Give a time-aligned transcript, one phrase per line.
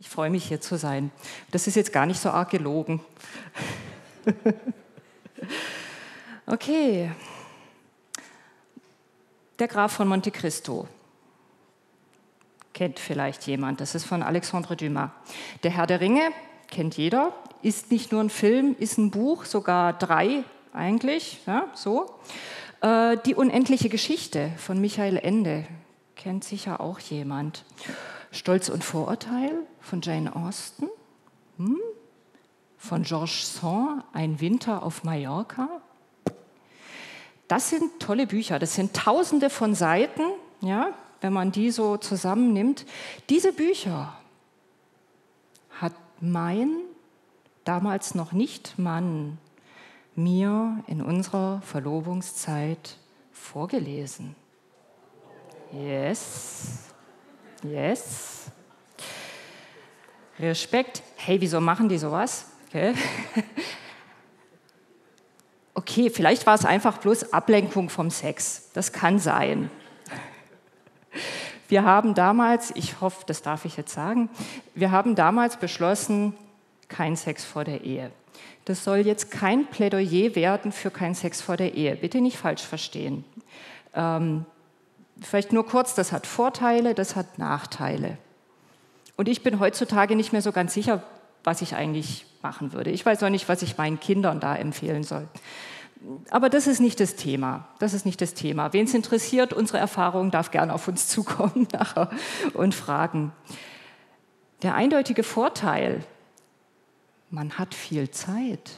[0.00, 1.10] Ich freue mich hier zu sein.
[1.50, 3.00] Das ist jetzt gar nicht so arg gelogen.
[6.46, 7.10] okay.
[9.58, 10.86] Der Graf von Monte Cristo.
[12.72, 13.80] Kennt vielleicht jemand.
[13.80, 15.10] Das ist von Alexandre Dumas.
[15.64, 16.30] Der Herr der Ringe
[16.68, 17.32] kennt jeder.
[17.62, 21.40] Ist nicht nur ein Film, ist ein Buch, sogar drei eigentlich.
[21.44, 22.14] Ja, so.
[22.82, 25.66] Äh, die unendliche Geschichte von Michael Ende
[26.14, 27.64] kennt sicher auch jemand.
[28.30, 30.88] Stolz und Vorurteil von Jane Austen,
[31.56, 31.78] hm?
[32.76, 35.68] von Georges Sand, Ein Winter auf Mallorca.
[37.48, 40.22] Das sind tolle Bücher, das sind tausende von Seiten,
[40.60, 42.84] ja, wenn man die so zusammennimmt.
[43.30, 44.12] Diese Bücher
[45.80, 46.76] hat mein,
[47.64, 49.38] damals noch nicht Mann,
[50.14, 52.96] mir in unserer Verlobungszeit
[53.32, 54.34] vorgelesen.
[55.72, 56.87] Yes.
[57.62, 58.50] Yes.
[60.38, 61.02] Respekt.
[61.16, 62.46] Hey, wieso machen die sowas?
[62.68, 62.94] Okay.
[65.74, 68.70] okay, vielleicht war es einfach bloß Ablenkung vom Sex.
[68.74, 69.70] Das kann sein.
[71.68, 74.30] Wir haben damals, ich hoffe, das darf ich jetzt sagen,
[74.74, 76.34] wir haben damals beschlossen,
[76.88, 78.10] kein Sex vor der Ehe.
[78.64, 81.96] Das soll jetzt kein Plädoyer werden für kein Sex vor der Ehe.
[81.96, 83.24] Bitte nicht falsch verstehen.
[83.94, 84.46] Ähm,
[85.20, 88.18] vielleicht nur kurz, das hat Vorteile, das hat Nachteile.
[89.16, 91.02] Und ich bin heutzutage nicht mehr so ganz sicher,
[91.44, 92.90] was ich eigentlich machen würde.
[92.90, 95.28] Ich weiß auch nicht, was ich meinen Kindern da empfehlen soll.
[96.30, 97.66] Aber das ist nicht das Thema.
[97.80, 98.72] Das ist nicht das Thema.
[98.72, 102.10] Wen es interessiert, unsere Erfahrung darf gerne auf uns zukommen nachher
[102.54, 103.32] und fragen.
[104.62, 106.04] Der eindeutige Vorteil,
[107.30, 108.76] man hat viel Zeit.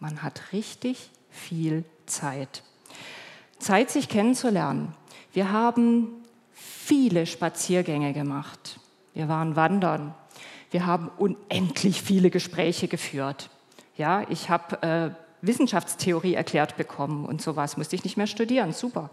[0.00, 2.62] Man hat richtig viel Zeit.
[3.58, 4.94] Zeit, sich kennenzulernen.
[5.32, 6.08] Wir haben
[6.52, 8.78] viele Spaziergänge gemacht.
[9.14, 10.14] Wir waren wandern.
[10.70, 13.50] Wir haben unendlich viele Gespräche geführt.
[13.96, 15.10] Ja, ich habe äh,
[15.42, 17.76] Wissenschaftstheorie erklärt bekommen und sowas.
[17.76, 18.72] Musste ich nicht mehr studieren.
[18.72, 19.10] Super.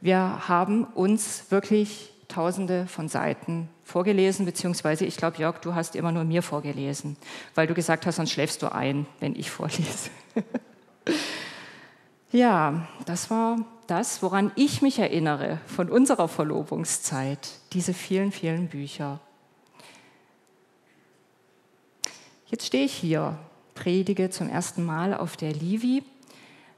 [0.00, 6.12] Wir haben uns wirklich Tausende von Seiten vorgelesen, beziehungsweise ich glaube, Jörg, du hast immer
[6.12, 7.16] nur mir vorgelesen,
[7.54, 10.10] weil du gesagt hast, sonst schläfst du ein, wenn ich vorlese.
[12.30, 13.56] ja, das war
[13.88, 19.20] das, woran ich mich erinnere von unserer Verlobungszeit, diese vielen, vielen Bücher.
[22.46, 23.38] Jetzt stehe ich hier,
[23.74, 26.02] predige zum ersten Mal auf der Livi.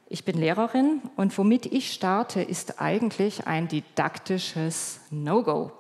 [0.08, 5.72] Ich bin Lehrerin und womit ich starte, ist eigentlich ein didaktisches No-Go.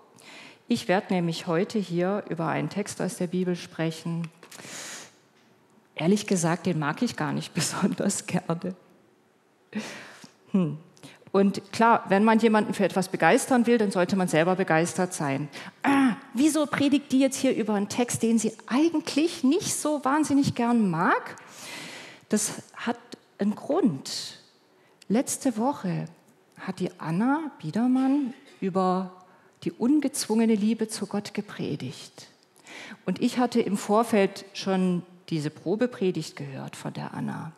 [0.68, 4.28] Ich werde nämlich heute hier über einen Text aus der Bibel sprechen.
[5.96, 8.74] Ehrlich gesagt, den mag ich gar nicht besonders gerne.
[10.52, 10.78] Hm.
[11.32, 15.48] Und klar, wenn man jemanden für etwas begeistern will, dann sollte man selber begeistert sein.
[15.82, 20.54] Ah, wieso predigt die jetzt hier über einen Text, den sie eigentlich nicht so wahnsinnig
[20.56, 21.36] gern mag?
[22.28, 22.98] Das hat
[23.38, 24.38] einen Grund.
[25.08, 26.06] Letzte Woche
[26.58, 29.24] hat die Anna Biedermann über
[29.62, 32.28] die ungezwungene Liebe zu Gott gepredigt.
[33.06, 37.52] Und ich hatte im Vorfeld schon diese Probepredigt gehört von der Anna.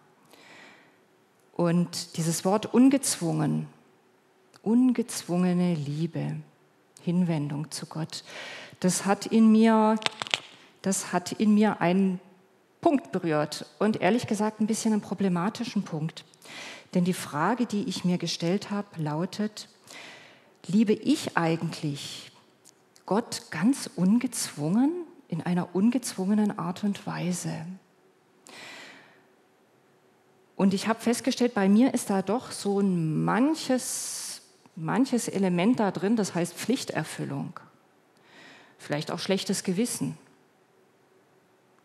[1.53, 3.67] Und dieses Wort ungezwungen,
[4.63, 6.37] ungezwungene Liebe,
[7.03, 8.25] Hinwendung zu Gott,
[8.81, 9.97] das hat in mir,
[10.83, 12.21] das hat in mir einen
[12.81, 16.25] Punkt berührt und ehrlich gesagt ein bisschen einen problematischen Punkt.
[16.95, 19.69] Denn die Frage, die ich mir gestellt habe, lautet,
[20.67, 22.33] liebe ich eigentlich
[23.07, 24.93] Gott ganz ungezwungen,
[25.29, 27.67] in einer ungezwungenen Art und Weise?
[30.63, 34.43] Und ich habe festgestellt, bei mir ist da doch so ein manches,
[34.77, 37.59] manches Element da drin, das heißt Pflichterfüllung.
[38.79, 40.17] Vielleicht auch schlechtes Gewissen.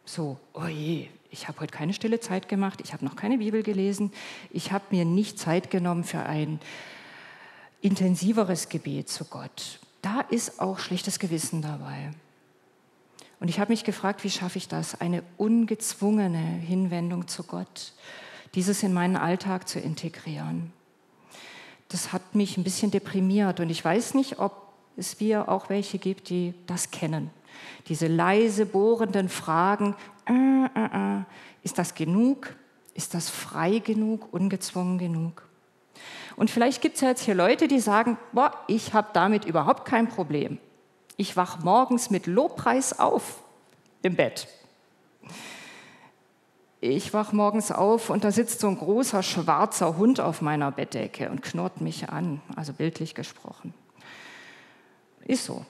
[0.06, 3.64] So, oh je, ich habe heute keine stille Zeit gemacht, ich habe noch keine Bibel
[3.64, 4.14] gelesen,
[4.52, 6.60] ich habe mir nicht Zeit genommen für ein
[7.82, 9.80] intensiveres Gebet zu Gott.
[10.04, 12.12] Da ist auch schlechtes Gewissen dabei.
[13.40, 17.94] Und ich habe mich gefragt, wie schaffe ich das, eine ungezwungene Hinwendung zu Gott
[18.58, 20.74] dieses in meinen Alltag zu integrieren.
[21.90, 26.00] Das hat mich ein bisschen deprimiert und ich weiß nicht, ob es wir auch welche
[26.00, 27.30] gibt, die das kennen.
[27.88, 29.96] Diese leise bohrenden Fragen,
[30.28, 31.24] äh, äh, äh,
[31.62, 32.56] ist das genug?
[32.96, 35.48] Ist das frei genug, ungezwungen genug?
[36.36, 39.86] Und vielleicht gibt es ja jetzt hier Leute, die sagen, boah, ich habe damit überhaupt
[39.86, 40.58] kein Problem.
[41.16, 43.38] Ich wach morgens mit Lobpreis auf
[44.02, 44.48] im Bett.
[46.80, 51.30] Ich wach morgens auf und da sitzt so ein großer schwarzer Hund auf meiner Bettdecke
[51.32, 53.74] und knurrt mich an, also bildlich gesprochen.
[55.26, 55.66] Ist so.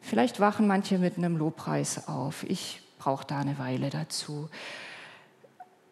[0.00, 2.44] Vielleicht wachen manche mit einem Lobpreis auf.
[2.44, 4.48] Ich brauche da eine Weile dazu.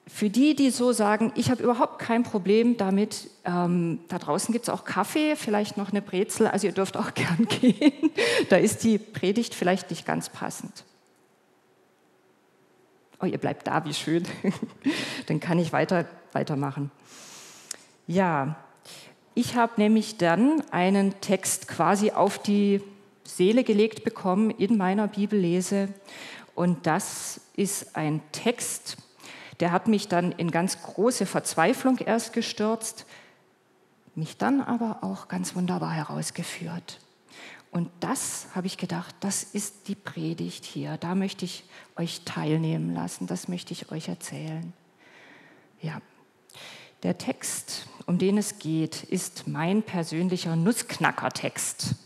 [0.06, 4.66] Für die, die so sagen, ich habe überhaupt kein Problem damit, ähm, da draußen gibt
[4.66, 8.10] es auch Kaffee, vielleicht noch eine Brezel, also ihr dürft auch gern gehen.
[8.48, 10.84] Da ist die Predigt vielleicht nicht ganz passend.
[13.24, 14.24] Oh, ihr bleibt da, wie schön.
[15.28, 16.90] Dann kann ich weiter, weitermachen.
[18.06, 18.56] Ja,
[19.32, 22.82] ich habe nämlich dann einen Text quasi auf die
[23.24, 25.88] Seele gelegt bekommen in meiner Bibellese.
[26.54, 28.98] Und das ist ein Text,
[29.60, 33.06] der hat mich dann in ganz große Verzweiflung erst gestürzt,
[34.14, 37.00] mich dann aber auch ganz wunderbar herausgeführt.
[37.74, 40.96] Und das habe ich gedacht, das ist die Predigt hier.
[40.96, 41.64] Da möchte ich
[41.96, 44.72] euch teilnehmen lassen, das möchte ich euch erzählen.
[45.82, 46.00] Ja,
[47.02, 51.96] der Text, um den es geht, ist mein persönlicher Nussknackertext.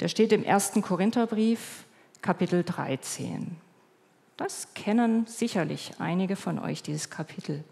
[0.00, 1.84] Der steht im ersten Korintherbrief,
[2.20, 3.56] Kapitel 13.
[4.36, 7.62] Das kennen sicherlich einige von euch, dieses Kapitel.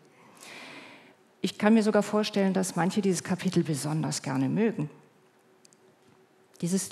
[1.41, 4.89] Ich kann mir sogar vorstellen, dass manche dieses Kapitel besonders gerne mögen.
[6.61, 6.91] Dieses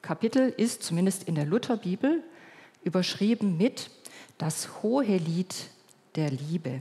[0.00, 2.22] Kapitel ist zumindest in der Lutherbibel
[2.82, 3.90] überschrieben mit
[4.38, 5.54] das hohe Lied
[6.16, 6.80] der Liebe.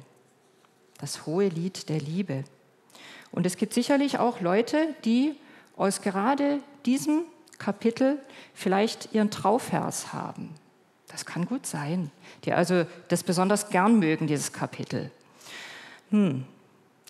[0.99, 2.43] Das hohe Lied der Liebe.
[3.31, 5.35] Und es gibt sicherlich auch Leute, die
[5.75, 7.23] aus gerade diesem
[7.57, 8.19] Kapitel
[8.53, 10.53] vielleicht ihren Trauvers haben.
[11.07, 12.11] Das kann gut sein.
[12.45, 15.11] Die also das besonders gern mögen, dieses Kapitel.
[16.09, 16.45] Hm,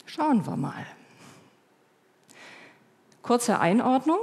[0.06, 0.86] schauen wir mal.
[3.22, 4.20] Kurze Einordnung.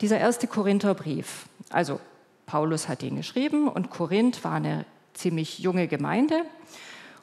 [0.00, 2.00] Dieser erste Korintherbrief, also
[2.44, 4.84] Paulus hat ihn geschrieben und Korinth war eine
[5.14, 6.42] ziemlich junge Gemeinde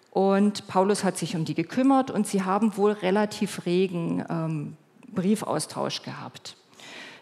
[0.10, 4.78] und Paulus hat sich um die gekümmert und sie haben wohl relativ regen ähm,
[5.08, 6.58] Briefaustausch gehabt.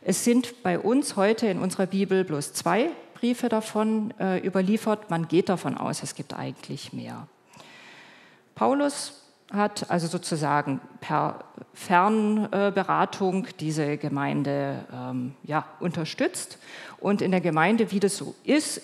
[0.02, 5.10] Es sind bei uns heute in unserer Bibel bloß zwei Briefe davon äh, überliefert.
[5.10, 7.28] Man geht davon aus, es gibt eigentlich mehr.
[8.56, 9.21] Paulus
[9.52, 11.44] hat also sozusagen per
[11.74, 16.58] Fernberatung diese Gemeinde ähm, ja, unterstützt.
[17.00, 18.82] Und in der Gemeinde, wie das so ist,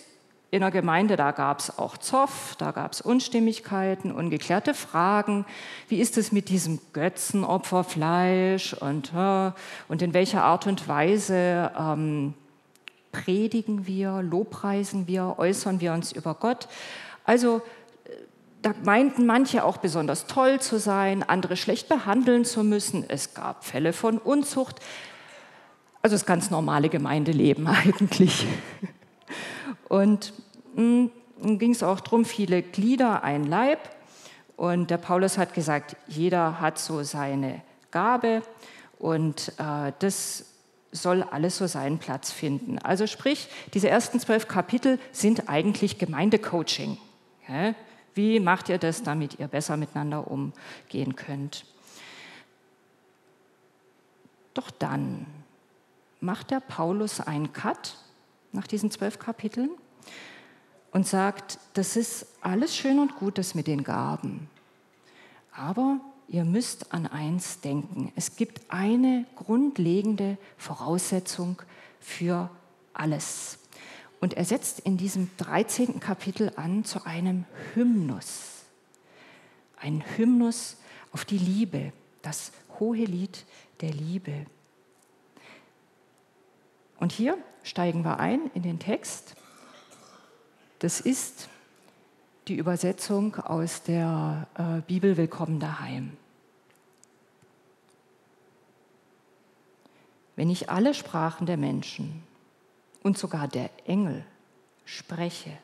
[0.49, 5.45] in der Gemeinde, da gab es auch Zoff, da gab es Unstimmigkeiten, ungeklärte Fragen.
[5.89, 9.11] Wie ist es mit diesem Götzenopferfleisch und,
[9.89, 12.33] und in welcher Art und Weise ähm,
[13.11, 16.69] predigen wir, lobpreisen wir, äußern wir uns über Gott?
[17.25, 17.61] Also äh,
[18.61, 23.05] da meinten manche auch besonders toll zu sein, andere schlecht behandeln zu müssen.
[23.07, 24.79] Es gab Fälle von Unzucht.
[26.01, 28.47] Also das ganz normale Gemeindeleben eigentlich.
[29.87, 30.33] Und
[30.75, 33.79] hm, nun ging es auch darum, viele Glieder, ein Leib.
[34.55, 37.61] Und der Paulus hat gesagt, jeder hat so seine
[37.91, 38.41] Gabe
[38.97, 40.45] und äh, das
[40.91, 42.79] soll alles so seinen Platz finden.
[42.79, 46.97] Also sprich, diese ersten zwölf Kapitel sind eigentlich Gemeindecoaching.
[47.47, 47.75] Ja?
[48.17, 51.65] Wie macht ihr das, damit ihr besser miteinander umgehen könnt?
[54.55, 55.27] Doch dann
[56.19, 57.95] macht der Paulus einen Cut
[58.53, 59.69] nach diesen zwölf Kapiteln
[60.91, 64.49] und sagt, das ist alles schön und gut, das mit den Gaben.
[65.51, 68.11] Aber ihr müsst an eins denken.
[68.15, 71.61] Es gibt eine grundlegende Voraussetzung
[71.99, 72.49] für
[72.93, 73.59] alles.
[74.19, 75.99] Und er setzt in diesem 13.
[75.99, 78.63] Kapitel an zu einem Hymnus.
[79.79, 80.77] Ein Hymnus
[81.11, 81.93] auf die Liebe,
[82.23, 83.45] das hohe Lied
[83.81, 84.45] der Liebe.
[86.99, 89.35] Und hier steigen wir ein in den Text.
[90.79, 91.47] Das ist
[92.47, 96.17] die Übersetzung aus der äh, Bibel Willkommen daheim.
[100.35, 102.23] Wenn ich alle Sprachen der Menschen
[103.07, 104.23] und sogar der Engel
[104.85, 105.57] spreche,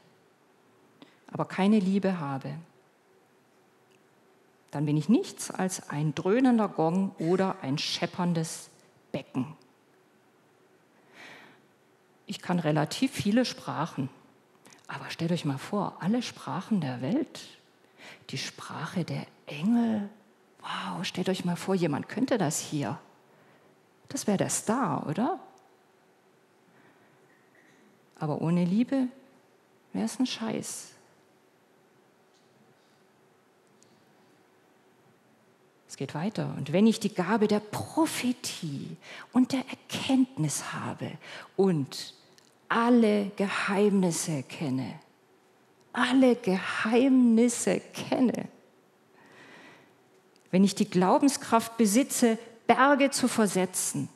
[1.32, 2.56] aber keine Liebe habe,
[4.72, 8.72] dann bin ich nichts als ein dröhnender Gong oder ein schepperndes
[9.12, 9.46] Becken.
[12.26, 14.10] Ich kann relativ viele Sprachen
[14.94, 17.42] aber stellt euch mal vor, alle Sprachen der Welt,
[18.30, 20.10] die Sprache der Engel,
[20.60, 23.00] wow, stellt euch mal vor, jemand könnte das hier.
[24.10, 25.40] Das wäre der Star, oder?
[28.24, 29.10] Aber ohne Liebe
[29.92, 30.94] wäre es ein Scheiß.
[35.90, 36.56] Es geht weiter.
[36.58, 38.96] Und wenn ich die Gabe der Prophetie
[39.34, 41.12] und der Erkenntnis habe
[41.58, 42.14] und
[42.70, 45.02] alle Geheimnisse kenne.
[45.92, 48.48] Alle Geheimnisse kenne.
[50.50, 54.08] Wenn ich die Glaubenskraft besitze, Berge zu versetzen.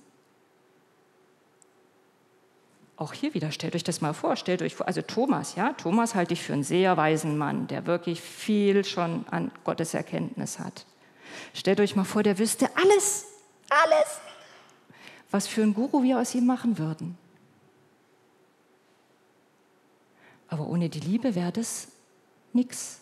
[2.98, 6.16] Auch hier wieder, stellt euch das mal vor, stellt euch vor, also Thomas, ja, Thomas
[6.16, 10.86] halte ich für einen sehr weisen Mann, der wirklich viel schon an Gottes Erkenntnis hat.
[11.54, 13.28] Stellt euch mal vor, der wüsste alles,
[13.70, 14.20] alles,
[15.30, 17.18] was für ein Guru wir aus ihm machen würden.
[20.48, 21.90] Aber ohne die Liebe wäre das
[22.54, 23.00] nichts.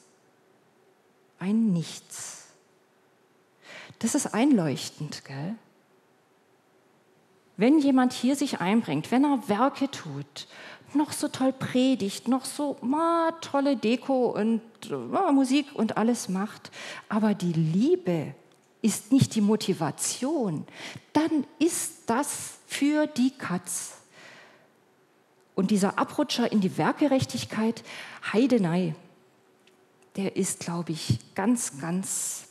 [1.39, 2.47] Ein Nichts.
[3.99, 5.55] Das ist einleuchtend, gell?
[7.57, 10.47] Wenn jemand hier sich einbringt, wenn er Werke tut,
[10.93, 16.71] noch so toll predigt, noch so ma, tolle Deko und ma, Musik und alles macht,
[17.09, 18.33] aber die Liebe
[18.81, 20.65] ist nicht die Motivation,
[21.13, 23.97] dann ist das für die Katz.
[25.55, 27.83] Und dieser Abrutscher in die Werkgerechtigkeit,
[28.31, 28.93] Heidenei,
[30.17, 32.47] der ist, glaube ich, ganz, ganz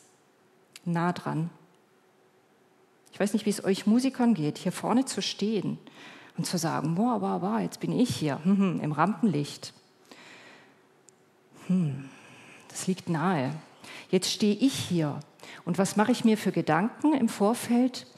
[0.85, 1.51] nah dran.
[3.14, 5.78] Ich weiß nicht, wie es euch Musikern geht, hier vorne zu stehen
[6.37, 9.73] und zu sagen, boah, boah, boah, jetzt bin ich hier hm, hm, im Rampenlicht.
[11.68, 12.09] Hm,
[12.68, 13.54] das liegt nahe.
[14.11, 15.21] Jetzt stehe ich hier
[15.64, 18.09] und was mache ich mir für Gedanken im Vorfeld?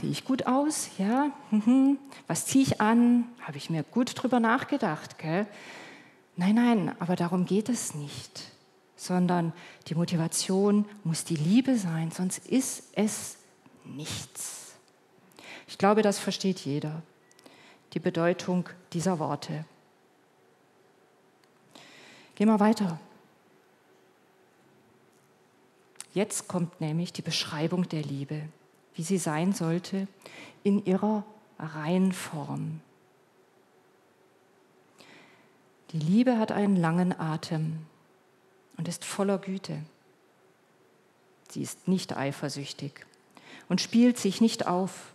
[0.00, 0.88] Sehe ich gut aus?
[0.96, 1.30] Ja?
[1.50, 1.98] Mhm.
[2.28, 3.26] Was ziehe ich an?
[3.42, 5.18] Habe ich mir gut drüber nachgedacht?
[5.18, 5.46] Gell?
[6.34, 8.40] Nein, nein, aber darum geht es nicht,
[8.96, 9.52] sondern
[9.88, 13.36] die Motivation muss die Liebe sein, sonst ist es
[13.96, 14.74] nichts.
[15.68, 17.02] Ich glaube, das versteht jeder,
[17.92, 19.64] die Bedeutung dieser Worte.
[22.34, 22.98] Gehen wir weiter.
[26.12, 28.48] Jetzt kommt nämlich die Beschreibung der Liebe,
[28.94, 30.08] wie sie sein sollte
[30.64, 31.24] in ihrer
[31.58, 32.80] Reinform.
[35.92, 37.86] Die Liebe hat einen langen Atem
[38.76, 39.82] und ist voller Güte.
[41.50, 43.06] Sie ist nicht eifersüchtig
[43.70, 45.14] und spielt sich nicht auf.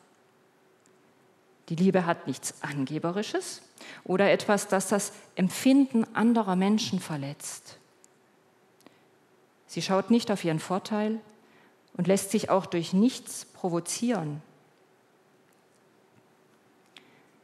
[1.68, 3.62] Die Liebe hat nichts Angeberisches
[4.06, 7.78] oder etwas, das das Empfinden anderer Menschen verletzt.
[9.68, 11.20] Sie schaut nicht auf ihren Vorteil
[11.98, 14.42] und lässt sich auch durch nichts provozieren.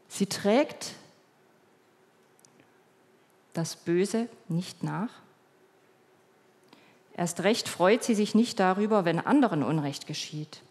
[0.08, 0.94] Sie trägt
[3.52, 5.10] das Böse nicht nach.
[7.18, 10.62] Erst recht freut sie sich nicht darüber, wenn anderen Unrecht geschieht.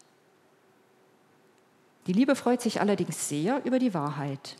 [2.07, 4.57] Die Liebe freut sich allerdings sehr über die Wahrheit.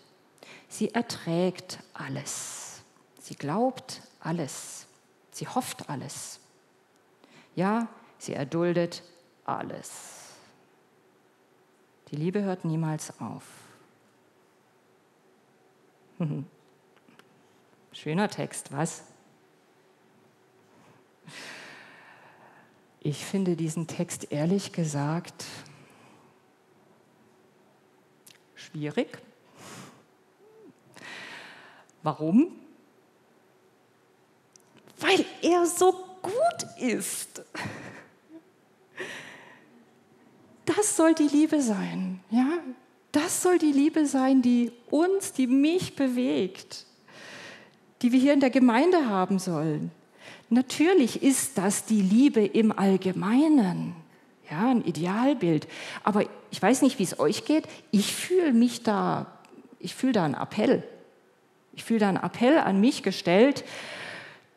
[0.67, 2.81] Sie erträgt alles.
[3.19, 4.88] Sie glaubt alles.
[5.31, 6.39] Sie hofft alles.
[7.55, 9.03] Ja, sie erduldet
[9.45, 10.29] alles.
[12.10, 13.43] Die Liebe hört niemals auf.
[17.91, 19.03] Schöner Text, was?
[23.00, 25.45] Ich finde diesen Text ehrlich gesagt
[28.62, 29.18] schwierig.
[32.03, 32.51] Warum?
[35.00, 35.91] Weil er so
[36.22, 37.41] gut ist.
[40.65, 42.60] Das soll die Liebe sein, ja?
[43.12, 46.86] Das soll die Liebe sein, die uns, die mich bewegt,
[48.01, 49.91] die wir hier in der Gemeinde haben sollen.
[50.50, 53.96] Natürlich ist das die Liebe im Allgemeinen,
[54.51, 55.67] ja, ein Idealbild.
[56.03, 57.67] Aber ich weiß nicht, wie es euch geht.
[57.89, 59.27] Ich fühle mich da,
[59.79, 60.84] ich fühle da einen Appell.
[61.74, 63.63] Ich fühle da einen Appell an mich gestellt.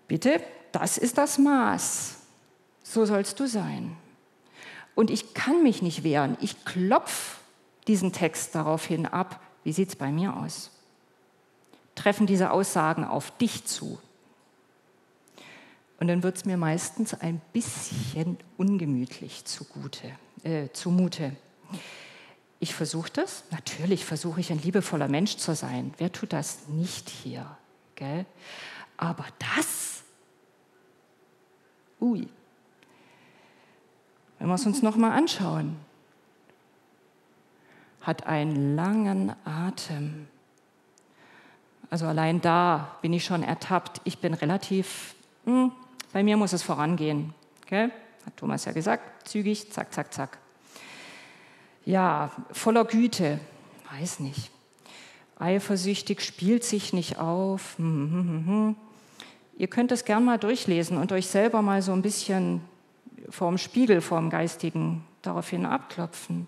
[0.08, 2.16] Bitte, das ist das Maß.
[2.82, 3.96] So sollst du sein.
[4.94, 6.36] Und ich kann mich nicht wehren.
[6.40, 7.38] Ich klopfe
[7.86, 9.40] diesen Text daraufhin ab.
[9.62, 10.70] Wie sieht es bei mir aus?
[11.94, 13.98] Treffen diese Aussagen auf dich zu?
[16.00, 20.10] Und dann wird es mir meistens ein bisschen ungemütlich zugute,
[20.42, 21.36] äh, zumute.
[22.60, 25.94] Ich versuche das, natürlich versuche ich ein liebevoller Mensch zu sein.
[25.98, 27.56] Wer tut das nicht hier?
[27.94, 28.26] Gell?
[28.96, 30.02] Aber das,
[32.00, 32.28] ui,
[34.38, 35.76] wenn wir es uns nochmal anschauen,
[38.02, 40.28] hat einen langen Atem.
[41.90, 44.00] Also allein da bin ich schon ertappt.
[44.04, 45.72] Ich bin relativ, hm,
[46.14, 47.34] bei mir muss es vorangehen.
[47.64, 47.90] Okay?
[48.24, 50.38] Hat Thomas ja gesagt, zügig, zack, zack, zack.
[51.84, 53.40] Ja, voller Güte,
[53.90, 54.52] weiß nicht.
[55.40, 57.76] Eifersüchtig, spielt sich nicht auf.
[57.78, 58.76] Hm, hm, hm, hm.
[59.58, 62.60] Ihr könnt es gern mal durchlesen und euch selber mal so ein bisschen
[63.28, 66.46] vorm Spiegel, vorm Geistigen daraufhin abklopfen.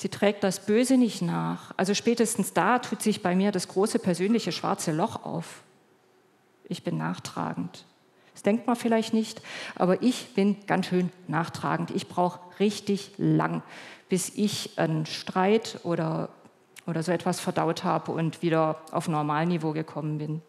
[0.00, 1.74] Sie trägt das Böse nicht nach.
[1.76, 5.60] Also spätestens da tut sich bei mir das große persönliche schwarze Loch auf.
[6.64, 7.84] Ich bin nachtragend.
[8.32, 9.42] Das denkt man vielleicht nicht,
[9.74, 11.90] aber ich bin ganz schön nachtragend.
[11.90, 13.62] Ich brauche richtig lang,
[14.08, 16.30] bis ich einen Streit oder,
[16.86, 20.40] oder so etwas verdaut habe und wieder auf Normalniveau gekommen bin.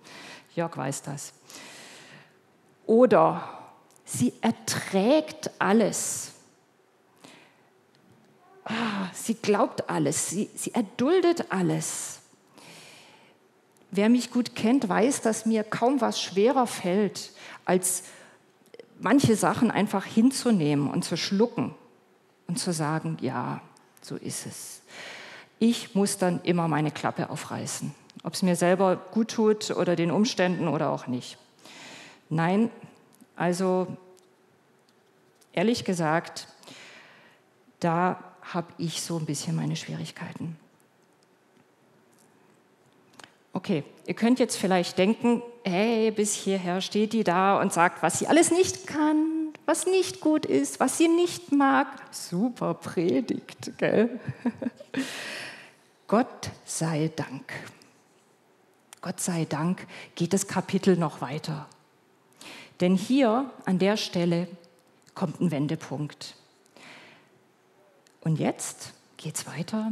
[0.56, 1.34] Jörg weiß das.
[2.86, 3.44] Oder
[4.06, 6.36] sie erträgt alles.
[8.66, 12.20] Ah, sie glaubt alles, sie, sie erduldet alles.
[13.90, 17.32] Wer mich gut kennt, weiß, dass mir kaum was schwerer fällt,
[17.66, 18.04] als
[19.00, 21.76] manche Sachen einfach hinzunehmen und zu schlucken
[22.48, 23.62] und zu sagen, ja,
[24.02, 24.82] so ist es.
[25.60, 30.12] Ich muss dann immer meine Klappe aufreißen, ob es mir selber gut tut oder den
[30.12, 31.38] Umständen oder auch nicht.
[32.30, 32.70] Nein,
[33.36, 33.88] also
[35.52, 36.48] ehrlich gesagt,
[37.80, 40.58] da habe ich so ein bisschen meine Schwierigkeiten.
[43.54, 48.20] Okay, ihr könnt jetzt vielleicht denken, hey, bis hierher steht die da und sagt, was
[48.20, 51.88] sie alles nicht kann, was nicht gut ist, was sie nicht mag.
[52.12, 54.20] Super Predigt, gell?
[56.08, 57.52] Gott sei Dank.
[59.02, 61.68] Gott sei Dank geht das Kapitel noch weiter.
[62.80, 64.48] Denn hier an der Stelle
[65.14, 66.36] kommt ein Wendepunkt.
[68.22, 69.92] Und jetzt geht es weiter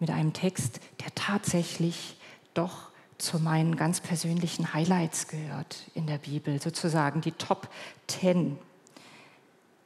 [0.00, 2.16] mit einem Text, der tatsächlich
[2.54, 7.68] doch zu meinen ganz persönlichen Highlights gehört in der Bibel, sozusagen die Top
[8.06, 8.58] Ten.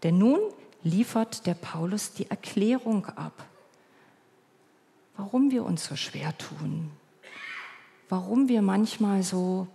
[0.03, 0.39] Denn nun
[0.83, 3.47] liefert der Paulus die Erklärung ab,
[5.17, 6.91] warum wir uns so schwer tun,
[8.09, 9.67] warum wir manchmal so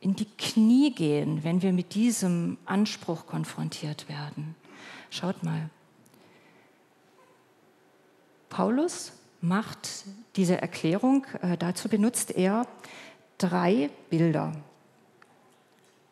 [0.00, 4.54] in die Knie gehen, wenn wir mit diesem Anspruch konfrontiert werden.
[5.10, 5.68] Schaut mal.
[8.50, 10.04] Paulus macht
[10.36, 12.66] diese Erklärung, äh, dazu benutzt er
[13.38, 14.52] drei Bilder.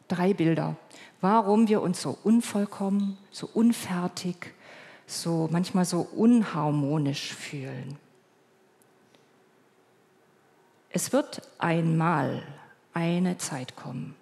[0.06, 0.76] Drei Bilder.
[1.20, 4.54] Warum wir uns so unvollkommen, so unfertig,
[5.06, 7.98] so manchmal so unharmonisch fühlen.
[10.90, 12.42] Es wird einmal
[12.94, 14.14] eine Zeit kommen,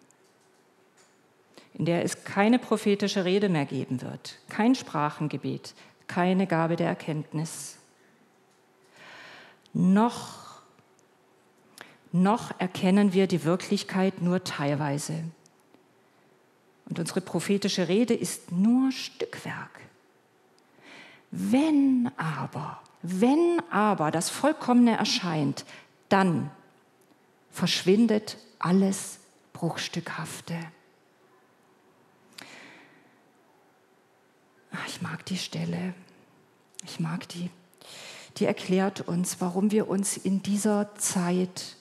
[1.74, 5.74] in der es keine prophetische Rede mehr geben wird, kein Sprachengebet,
[6.08, 7.75] keine Gabe der Erkenntnis,
[9.76, 10.62] noch,
[12.10, 15.24] noch erkennen wir die Wirklichkeit nur teilweise.
[16.88, 19.80] Und unsere prophetische Rede ist nur Stückwerk.
[21.30, 25.66] Wenn aber, wenn aber das Vollkommene erscheint,
[26.08, 26.50] dann
[27.50, 29.18] verschwindet alles
[29.52, 30.56] Bruchstückhafte.
[34.86, 35.94] Ich mag die Stelle.
[36.84, 37.50] Ich mag die
[38.36, 41.76] die erklärt uns, warum wir uns in dieser Zeit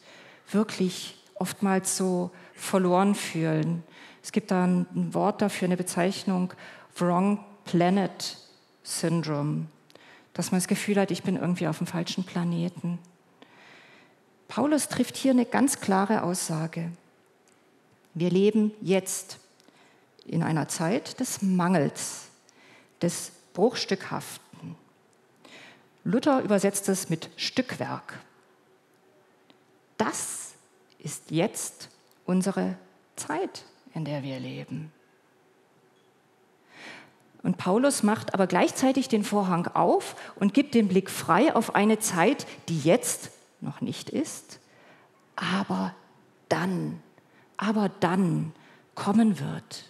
[0.52, 3.84] wirklich oftmals so verloren fühlen.
[4.24, 6.54] Es gibt da ein Wort dafür, eine Bezeichnung,
[6.98, 8.38] Wrong Planet
[8.84, 9.66] Syndrome,
[10.34, 13.00] dass man das Gefühl hat, ich bin irgendwie auf dem falschen Planeten.
[14.48, 16.92] Paulus trifft hier eine ganz klare Aussage.
[18.14, 19.40] Wir leben jetzt
[20.26, 22.28] in einer Zeit des Mangels,
[23.02, 24.45] des Bruchstückhaften
[26.06, 28.20] Luther übersetzt es mit Stückwerk.
[29.98, 30.54] Das
[31.00, 31.90] ist jetzt
[32.26, 32.78] unsere
[33.16, 33.66] Zeit,
[33.96, 34.92] in der wir leben.
[37.42, 41.98] Und Paulus macht aber gleichzeitig den Vorhang auf und gibt den Blick frei auf eine
[41.98, 44.60] Zeit, die jetzt noch nicht ist,
[45.36, 45.96] aber
[46.50, 47.02] dann,
[47.58, 48.54] aber dann
[48.94, 49.86] kommen wird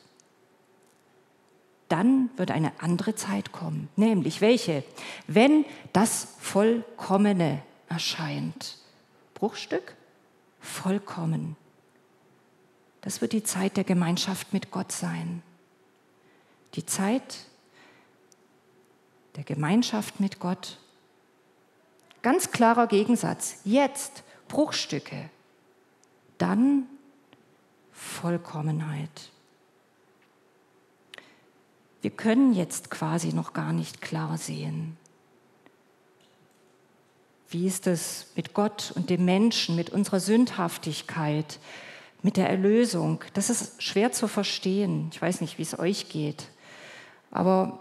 [1.96, 3.88] dann wird eine andere Zeit kommen.
[3.96, 4.84] Nämlich welche?
[5.28, 8.80] Wenn das Vollkommene erscheint.
[9.34, 9.96] Bruchstück?
[10.60, 11.56] Vollkommen.
[13.00, 15.42] Das wird die Zeit der Gemeinschaft mit Gott sein.
[16.74, 17.46] Die Zeit
[19.38, 20.80] der Gemeinschaft mit Gott.
[22.22, 23.62] Ganz klarer Gegensatz.
[23.64, 25.30] Jetzt Bruchstücke.
[26.40, 26.88] Dann
[27.94, 29.32] Vollkommenheit.
[32.06, 34.96] Wir können jetzt quasi noch gar nicht klar sehen.
[37.50, 41.58] Wie ist es mit Gott und dem Menschen, mit unserer Sündhaftigkeit,
[42.22, 43.24] mit der Erlösung?
[43.34, 45.10] Das ist schwer zu verstehen.
[45.12, 46.50] Ich weiß nicht, wie es euch geht.
[47.32, 47.80] Aber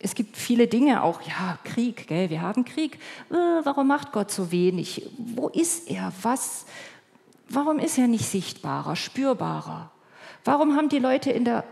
[0.00, 2.28] es gibt viele Dinge auch, ja, Krieg, gell?
[2.28, 2.96] wir haben Krieg.
[3.30, 5.08] Äh, warum macht Gott so wenig?
[5.16, 6.12] Wo ist er?
[6.20, 6.66] Was?
[7.48, 9.90] Warum ist er nicht sichtbarer, spürbarer?
[10.44, 11.64] Warum haben die Leute in der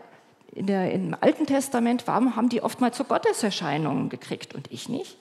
[0.52, 5.18] der, im Alten Testament, warum haben die oftmals so Gotteserscheinungen gekriegt und ich nicht?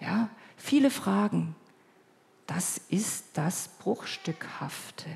[0.00, 1.54] Ja, viele Fragen.
[2.46, 5.06] Das ist das Bruchstückhafte.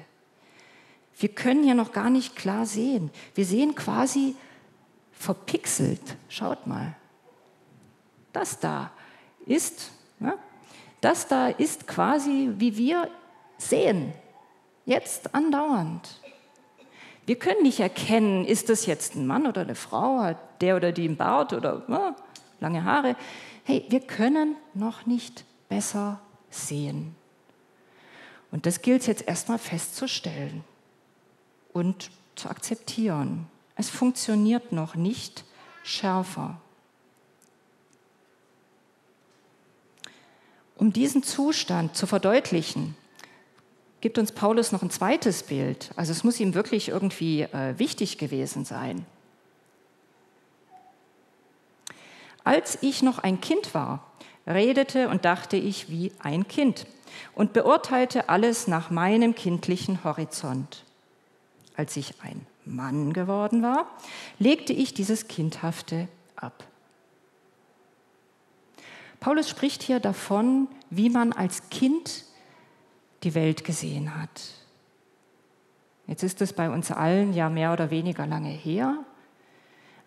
[1.19, 3.11] Wir können ja noch gar nicht klar sehen.
[3.35, 4.37] Wir sehen quasi
[5.13, 6.17] verpixelt.
[6.29, 6.95] Schaut mal.
[8.33, 8.91] Das da
[9.47, 10.35] ist, ja,
[11.01, 13.11] das da ist quasi, wie wir
[13.57, 14.13] sehen,
[14.85, 16.21] jetzt andauernd.
[17.27, 20.93] Wir können nicht erkennen, ist das jetzt ein Mann oder eine Frau, hat der oder
[20.93, 22.15] die einen Bart oder ja,
[22.61, 23.17] lange Haare.
[23.65, 27.17] Hey, wir können noch nicht besser sehen.
[28.53, 30.63] Und das gilt jetzt erstmal festzustellen
[31.73, 33.49] und zu akzeptieren.
[33.75, 35.45] Es funktioniert noch nicht
[35.83, 36.61] schärfer.
[40.77, 42.97] Um diesen Zustand zu verdeutlichen,
[44.01, 45.91] gibt uns Paulus noch ein zweites Bild.
[45.97, 49.07] Also es muss ihm wirklich irgendwie äh, wichtig gewesen sein.
[52.45, 54.07] Als ich noch ein Kind war,
[54.47, 56.87] redete und dachte ich wie ein Kind
[57.35, 60.85] und beurteilte alles nach meinem kindlichen Horizont.
[61.77, 63.87] Als ich ein Mann geworden war,
[64.39, 66.65] legte ich dieses Kindhafte ab.
[69.21, 72.26] Paulus spricht hier davon, wie man als Kind
[73.27, 74.31] die Welt gesehen hat.
[76.07, 78.99] Jetzt ist es bei uns allen ja mehr oder weniger lange her,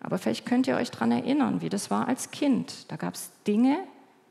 [0.00, 2.90] aber vielleicht könnt ihr euch daran erinnern, wie das war als Kind.
[2.90, 3.78] Da gab es Dinge,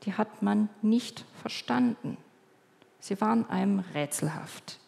[0.04, 2.18] die hat man nicht verstanden.
[3.00, 4.80] Sie waren einem rätselhaft.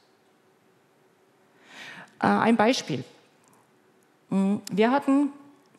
[2.19, 3.03] Äh, ein Beispiel.
[4.29, 5.29] Hm, wir hatten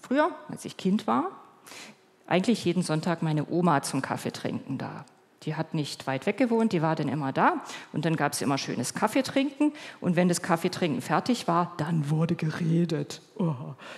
[0.01, 1.33] früher, als ich Kind war,
[2.29, 5.05] eigentlich jeden Sonntag meine Oma zum Kaffee trinken da.
[5.43, 7.63] Die hat nicht weit weg gewohnt, die war dann immer da.
[7.93, 12.35] Und dann gab es immer schönes Kaffeetrinken und wenn das Kaffeetrinken fertig war, dann wurde
[12.35, 13.21] geredet.
[13.39, 13.55] Oh,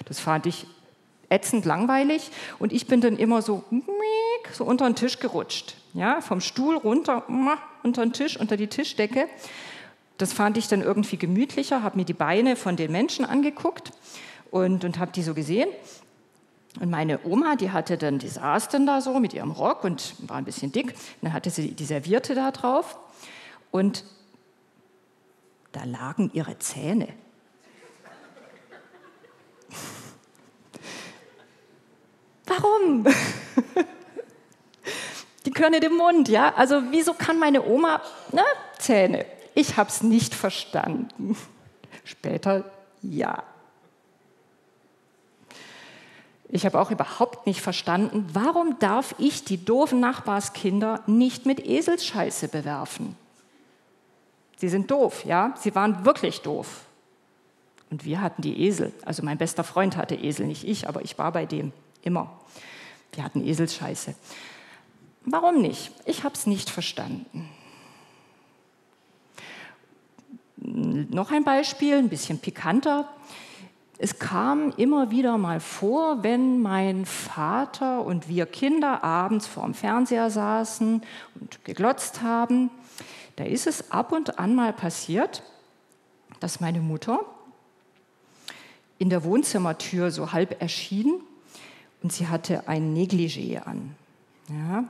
[0.07, 0.66] das fand ich
[1.28, 2.30] ätzend langweilig.
[2.59, 3.64] Und ich bin dann immer so,
[4.52, 7.24] so unter den Tisch gerutscht, ja, vom Stuhl runter
[7.83, 9.28] unter den Tisch, unter die Tischdecke.
[10.16, 13.92] Das fand ich dann irgendwie gemütlicher, habe mir die Beine von den Menschen angeguckt
[14.50, 15.68] und, und habe die so gesehen
[16.80, 20.16] und meine Oma, die hatte dann, die saß dann da so mit ihrem Rock und
[20.28, 20.94] war ein bisschen dick.
[21.22, 22.98] dann hatte sie die Servierte da drauf
[23.70, 24.04] und
[25.70, 27.08] da lagen ihre Zähne.
[32.46, 33.06] Warum?
[35.46, 36.54] Die nicht im Mund, ja?
[36.54, 38.00] Also wieso kann meine Oma
[38.32, 38.42] ne,
[38.78, 39.26] Zähne?
[39.54, 41.37] Ich habe es nicht verstanden.
[42.04, 42.64] Später
[43.02, 43.42] ja.
[46.54, 52.46] Ich habe auch überhaupt nicht verstanden, warum darf ich die doofen Nachbarskinder nicht mit Eselsscheiße
[52.46, 53.16] bewerfen?
[54.58, 55.52] Sie sind doof, ja?
[55.58, 56.82] Sie waren wirklich doof.
[57.90, 58.92] Und wir hatten die Esel.
[59.04, 62.30] Also mein bester Freund hatte Esel, nicht ich, aber ich war bei dem immer.
[63.14, 64.14] Wir hatten Eselsscheiße.
[65.24, 65.90] Warum nicht?
[66.06, 67.48] Ich habe es nicht verstanden.
[70.56, 73.08] Noch ein Beispiel, ein bisschen pikanter.
[74.04, 80.28] Es kam immer wieder mal vor, wenn mein Vater und wir Kinder abends vorm Fernseher
[80.28, 81.00] saßen
[81.40, 82.68] und geglotzt haben,
[83.36, 85.42] da ist es ab und an mal passiert,
[86.38, 87.20] dass meine Mutter
[88.98, 91.14] in der Wohnzimmertür so halb erschien
[92.02, 93.96] und sie hatte ein Negligé an.
[94.50, 94.84] Ja,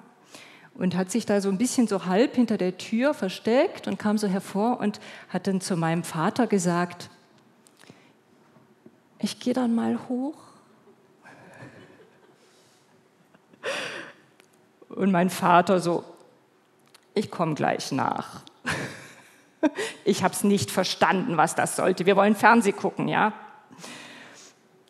[0.75, 4.19] und hat sich da so ein bisschen so halb hinter der Tür versteckt und kam
[4.19, 4.99] so hervor und
[5.29, 7.11] hat dann zu meinem Vater gesagt,
[9.25, 10.37] ich gehe dann mal hoch.
[14.91, 16.05] Und mein Vater so,
[17.15, 18.43] ich komme gleich nach.
[20.05, 22.05] Ich habe es nicht verstanden, was das sollte.
[22.05, 23.33] Wir wollen Fernsehen gucken, ja?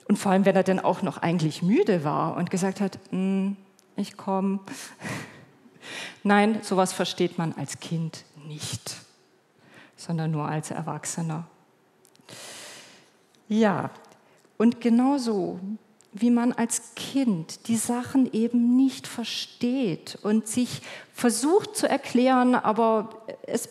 [0.08, 3.52] Und vor allem, wenn er dann auch noch eigentlich müde war und gesagt hat, mm,
[3.94, 4.58] ich komme.
[6.24, 8.96] Nein, sowas versteht man als Kind nicht,
[9.96, 11.46] sondern nur als Erwachsener.
[13.48, 13.90] Ja,
[14.56, 15.60] und genauso
[16.12, 20.80] wie man als Kind die Sachen eben nicht versteht und sich
[21.12, 23.68] versucht zu erklären, aber es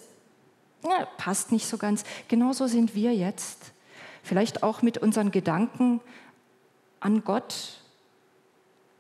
[0.84, 2.04] ja, passt nicht so ganz.
[2.28, 3.72] Genauso sind wir jetzt.
[4.24, 6.02] Vielleicht auch mit unseren Gedanken
[7.00, 7.82] an Gott.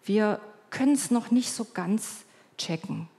[0.06, 2.24] Wir können es noch nicht so ganz
[2.58, 3.10] checken.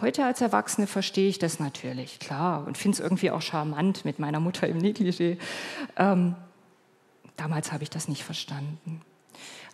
[0.00, 4.20] Heute als Erwachsene verstehe ich das natürlich, klar, und finde es irgendwie auch charmant mit
[4.20, 5.38] meiner Mutter im Negligé.
[5.96, 6.36] Ähm,
[7.38, 9.00] Damals habe ich das nicht verstanden.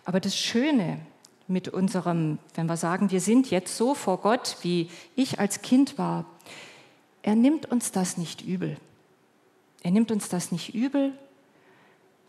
[0.05, 0.99] Aber das Schöne
[1.47, 5.97] mit unserem, wenn wir sagen, wir sind jetzt so vor Gott, wie ich als Kind
[5.97, 6.25] war,
[7.23, 8.77] er nimmt uns das nicht übel.
[9.81, 11.17] Er nimmt uns das nicht übel,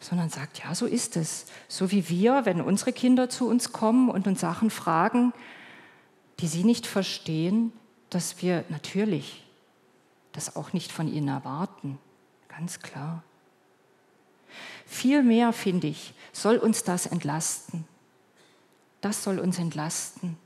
[0.01, 1.45] sondern sagt, ja, so ist es.
[1.69, 5.35] So wie wir, wenn unsere Kinder zu uns kommen und uns Sachen fragen,
[6.41, 7.73] die sie nicht verstehen,
[8.09, 9.45] dass wir natürlich
[10.33, 11.99] das auch nicht von ihnen erwarten.
[12.49, 13.23] Ganz klar.
[14.87, 17.85] Vielmehr, finde ich, soll uns das entlasten.
[19.01, 20.39] Das soll uns entlasten.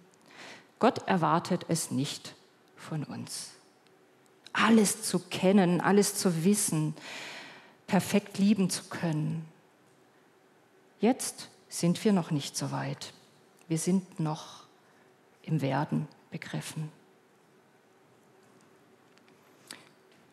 [0.79, 2.35] Gott erwartet es nicht
[2.76, 3.50] von uns.
[4.53, 6.94] Alles zu kennen, alles zu wissen,
[7.87, 9.46] perfekt lieben zu können.
[11.00, 13.12] Jetzt sind wir noch nicht so weit.
[13.68, 14.64] Wir sind noch
[15.42, 16.90] im Werden begriffen.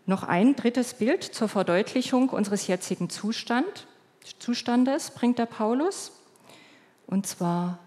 [0.05, 3.87] Noch ein drittes Bild zur Verdeutlichung unseres jetzigen Zustand,
[4.39, 6.11] Zustandes bringt der Paulus.
[7.07, 7.79] Und zwar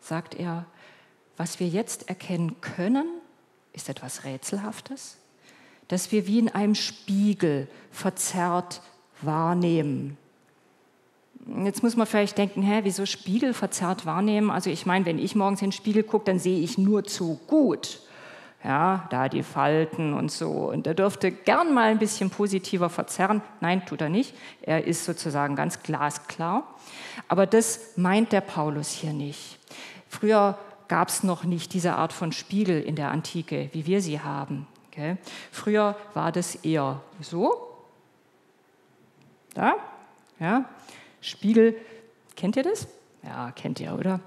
[0.00, 0.66] sagt er,
[1.36, 3.06] was wir jetzt erkennen können,
[3.72, 5.18] ist etwas Rätselhaftes,
[5.88, 8.80] dass wir wie in einem Spiegel verzerrt
[9.22, 10.16] wahrnehmen.
[11.64, 14.50] Jetzt muss man vielleicht denken, hä, wieso Spiegel verzerrt wahrnehmen?
[14.50, 17.38] Also ich meine, wenn ich morgens in den Spiegel gucke, dann sehe ich nur zu
[17.46, 18.00] gut.
[18.64, 20.50] Ja, da die Falten und so.
[20.50, 23.42] Und er dürfte gern mal ein bisschen positiver verzerren.
[23.60, 24.34] Nein, tut er nicht.
[24.62, 26.66] Er ist sozusagen ganz glasklar.
[27.28, 29.58] Aber das meint der Paulus hier nicht.
[30.08, 34.20] Früher gab es noch nicht diese Art von Spiegel in der Antike, wie wir sie
[34.20, 34.66] haben.
[34.90, 35.16] Okay?
[35.52, 37.54] Früher war das eher so.
[39.54, 39.74] Da,
[40.38, 40.64] ja,
[41.20, 41.76] Spiegel,
[42.34, 42.88] kennt ihr das?
[43.22, 44.20] Ja, kennt ihr, oder?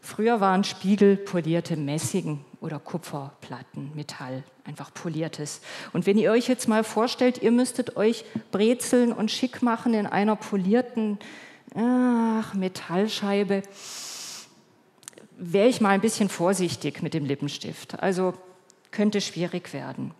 [0.00, 5.60] Früher waren Spiegel polierte Messing oder Kupferplatten, Metall, einfach poliertes.
[5.92, 10.06] Und wenn ihr euch jetzt mal vorstellt, ihr müsstet euch brezeln und schick machen in
[10.06, 11.18] einer polierten
[11.74, 13.62] ach, Metallscheibe,
[15.38, 18.02] wäre ich mal ein bisschen vorsichtig mit dem Lippenstift.
[18.02, 18.34] Also
[18.90, 20.12] könnte schwierig werden.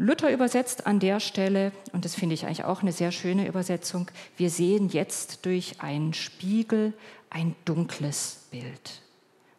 [0.00, 4.08] Luther übersetzt an der Stelle, und das finde ich eigentlich auch eine sehr schöne Übersetzung,
[4.36, 6.92] wir sehen jetzt durch einen Spiegel
[7.30, 9.02] ein dunkles Bild.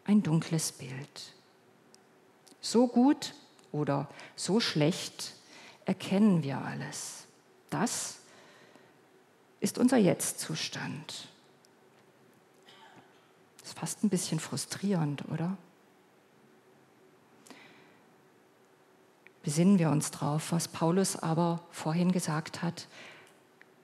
[0.10, 1.34] Ein dunkles Bild.
[2.62, 3.36] So gut
[3.72, 5.36] oder so schlecht
[5.86, 7.28] erkennen wir alles.
[7.70, 8.18] Das
[9.60, 11.28] ist unser Jetzt-Zustand.
[13.60, 15.56] Das ist fast ein bisschen frustrierend, oder?
[19.44, 22.88] besinnen wir uns drauf, was Paulus aber vorhin gesagt hat.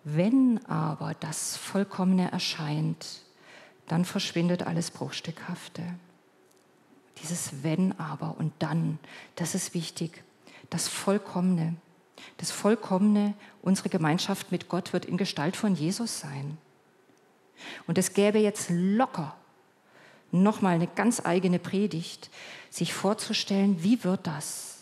[0.03, 3.21] Wenn aber das Vollkommene erscheint,
[3.85, 5.83] dann verschwindet alles Bruchstückhafte.
[7.21, 8.99] Dieses Wenn aber und dann,
[9.35, 10.23] das ist wichtig.
[10.69, 11.75] Das Vollkommene.
[12.37, 16.57] Das Vollkommene, unsere Gemeinschaft mit Gott wird in Gestalt von Jesus sein.
[17.87, 19.35] Und es gäbe jetzt locker
[20.31, 22.29] nochmal eine ganz eigene Predigt,
[22.69, 24.75] sich vorzustellen, wie wird das?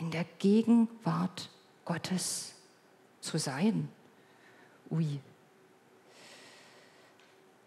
[0.00, 1.50] in der Gegenwart
[1.84, 2.54] Gottes
[3.20, 3.88] zu sein.
[4.90, 5.20] Ui.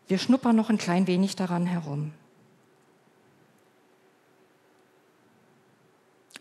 [0.07, 2.11] Wir schnuppern noch ein klein wenig daran herum.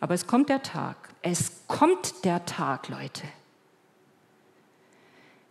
[0.03, 1.15] Aber es kommt der Tag.
[1.23, 3.23] Es kommt der Tag, Leute.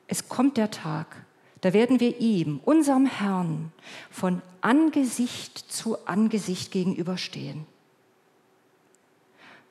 [0.07, 1.25] Es kommt der Tag,
[1.61, 3.71] da werden wir ihm, unserem Herrn,
[4.11, 7.65] von Angesicht zu Angesicht gegenüberstehen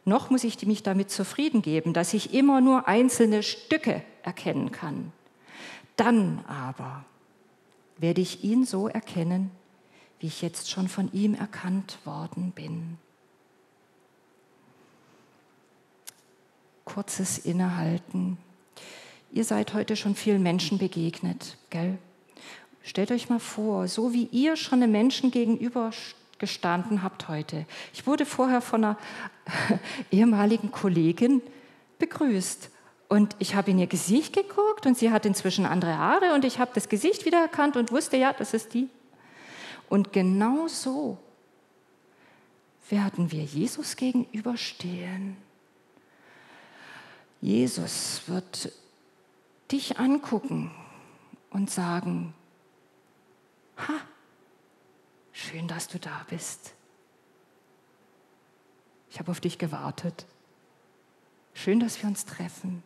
[0.04, 5.12] noch muss ich mich damit zufrieden geben, dass ich immer nur einzelne Stücke erkennen kann.
[5.96, 7.04] Dann aber
[7.98, 9.50] werde ich ihn so erkennen,
[10.18, 12.98] wie ich jetzt schon von ihm erkannt worden bin.
[16.94, 18.36] Kurzes Innehalten.
[19.30, 21.98] Ihr seid heute schon vielen Menschen begegnet, gell?
[22.82, 25.92] Stellt euch mal vor, so wie ihr schon einem Menschen gegenüber
[26.38, 27.64] gestanden habt heute.
[27.92, 28.98] Ich wurde vorher von einer
[30.10, 31.42] ehemaligen Kollegin
[32.00, 32.70] begrüßt.
[33.08, 36.58] Und ich habe in ihr Gesicht geguckt und sie hat inzwischen andere Haare und ich
[36.58, 38.88] habe das Gesicht wiedererkannt und wusste, ja, das ist die.
[39.88, 41.18] Und genau so
[42.88, 45.36] werden wir Jesus gegenüberstehen.
[47.40, 48.72] Jesus wird
[49.70, 50.70] dich angucken
[51.50, 52.34] und sagen,
[53.78, 54.00] ha,
[55.42, 56.74] Schön, dass du da bist.
[59.10, 60.26] Ich habe auf dich gewartet.
[61.54, 62.82] Schön, dass wir uns treffen.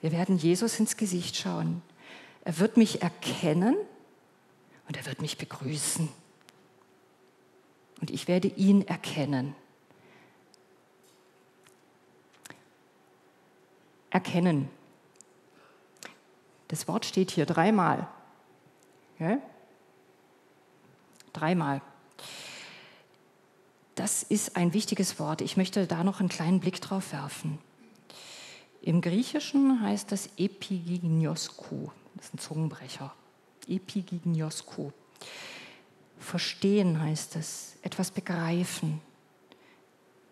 [0.00, 1.82] Wir werden Jesus ins Gesicht schauen.
[2.42, 3.76] Er wird mich erkennen
[4.88, 6.08] und er wird mich begrüßen.
[8.00, 9.54] Und ich werde ihn erkennen.
[14.10, 14.68] Erkennen.
[16.68, 18.06] Das Wort steht hier dreimal.
[19.14, 19.38] Okay?
[21.32, 21.82] Dreimal.
[23.94, 25.40] Das ist ein wichtiges Wort.
[25.40, 27.58] Ich möchte da noch einen kleinen Blick drauf werfen.
[28.80, 31.92] Im Griechischen heißt das Epigignosko.
[32.14, 33.12] Das ist ein Zungenbrecher.
[33.66, 34.92] Epigignosko.
[36.18, 39.00] Verstehen heißt es, etwas begreifen.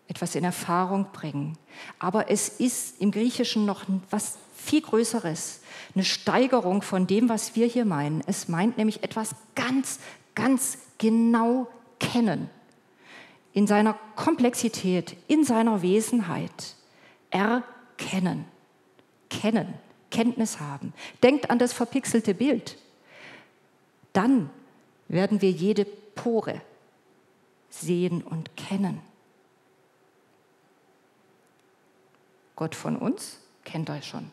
[0.07, 1.57] Etwas in Erfahrung bringen.
[1.99, 5.61] Aber es ist im Griechischen noch was viel Größeres,
[5.95, 8.21] eine Steigerung von dem, was wir hier meinen.
[8.27, 9.99] Es meint nämlich etwas ganz,
[10.35, 11.67] ganz genau
[11.99, 12.49] kennen.
[13.53, 16.75] In seiner Komplexität, in seiner Wesenheit.
[17.29, 18.45] Erkennen.
[19.29, 19.73] Kennen.
[20.11, 20.93] Kenntnis haben.
[21.23, 22.77] Denkt an das verpixelte Bild.
[24.13, 24.49] Dann
[25.07, 26.61] werden wir jede Pore
[27.69, 29.01] sehen und kennen.
[32.57, 34.31] Gott von uns kennt euch schon,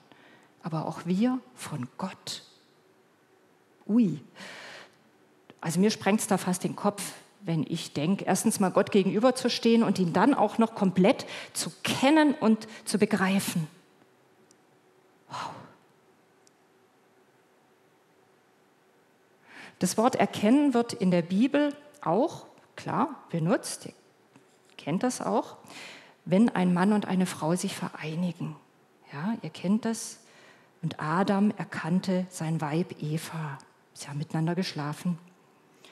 [0.63, 2.43] aber auch wir von Gott.
[3.87, 4.19] Ui,
[5.61, 9.83] also mir sprengt es da fast den Kopf, wenn ich denke, erstens mal Gott gegenüberzustehen
[9.83, 13.69] und ihn dann auch noch komplett zu kennen und zu begreifen.
[15.29, 15.51] Wow.
[19.81, 23.85] Das Wort erkennen wird in der Bibel auch, klar, benutzt.
[23.85, 23.93] Ihr
[24.79, 25.59] kennt das auch
[26.25, 28.57] wenn ein Mann und eine Frau sich vereinigen.
[29.13, 30.19] Ja, ihr kennt das.
[30.83, 33.59] Und Adam erkannte sein Weib Eva.
[33.95, 35.19] Sie haben miteinander geschlafen.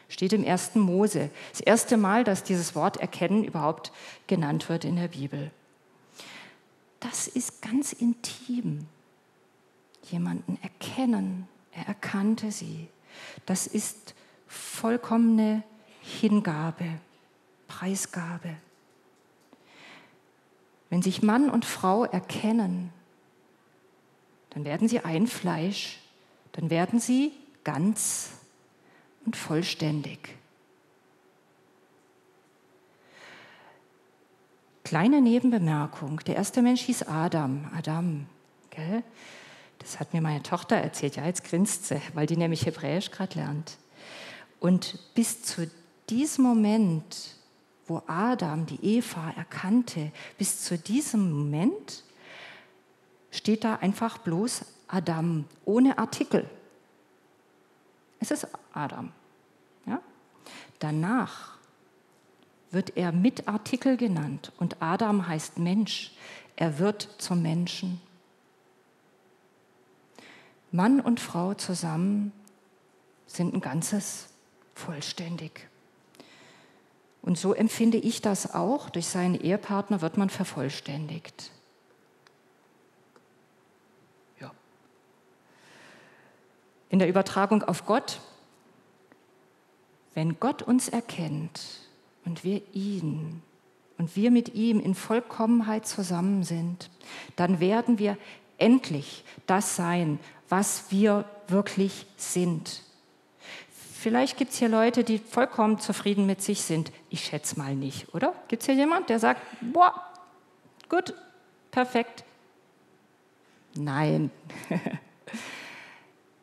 [0.09, 1.31] Steht im ersten Mose.
[1.53, 3.93] Das erste Mal, dass dieses Wort erkennen überhaupt
[4.27, 5.51] genannt wird in der Bibel.
[7.01, 8.87] Das ist ganz intim.
[10.11, 11.49] Jemanden erkennen.
[11.73, 12.89] Er erkannte sie.
[13.47, 14.15] Das ist
[14.47, 15.63] vollkommene
[16.03, 16.85] Hingabe,
[17.67, 18.57] Preisgabe.
[20.93, 22.93] Wenn sich Mann und Frau erkennen,
[24.51, 25.99] dann werden sie ein Fleisch,
[26.53, 27.33] dann werden sie
[27.65, 28.33] ganz
[29.25, 30.37] und vollständig.
[34.85, 36.21] Kleine Nebenbemerkung.
[36.27, 37.71] Der erste Mensch hieß Adam.
[37.75, 38.27] Adam.
[38.69, 39.03] Gell?
[39.79, 41.17] Das hat mir meine Tochter erzählt.
[41.17, 43.79] Ja, jetzt grinst sie, weil die nämlich Hebräisch gerade lernt.
[44.61, 45.71] Und bis zu
[46.11, 47.41] diesem Moment
[47.87, 52.05] wo Adam die Eva erkannte, bis zu diesem Moment
[53.31, 56.49] steht da einfach bloß Adam ohne Artikel.
[58.21, 59.11] Es ist Adam.
[59.87, 60.01] Ja?
[60.79, 61.59] Danach
[62.71, 66.13] wird er mit Artikel genannt und Adam heißt Mensch.
[66.57, 68.01] Er wird zum Menschen.
[70.71, 72.33] Mann und Frau zusammen
[73.27, 74.29] sind ein Ganzes
[74.75, 75.69] vollständig.
[77.23, 78.91] Und so empfinde ich das auch.
[78.91, 81.53] Durch seinen Ehepartner wird man vervollständigt.
[84.41, 84.51] Ja.
[86.91, 88.21] In der Übertragung auf Gott,
[90.15, 91.61] wenn Gott uns erkennt
[92.25, 93.41] und wir ihn
[93.99, 96.91] und wir mit ihm in Vollkommenheit zusammen sind,
[97.37, 98.19] dann werden wir
[98.59, 102.83] endlich das sein, was wir wirklich sind.
[104.03, 106.91] Vielleicht gibt es hier Leute, die vollkommen zufrieden mit sich sind.
[107.09, 108.35] Ich schätze mal nicht, oder?
[108.49, 109.95] Gibt es hier jemand, der sagt, boah,
[110.89, 111.15] gut,
[111.71, 112.25] perfekt?
[113.77, 114.33] Nein.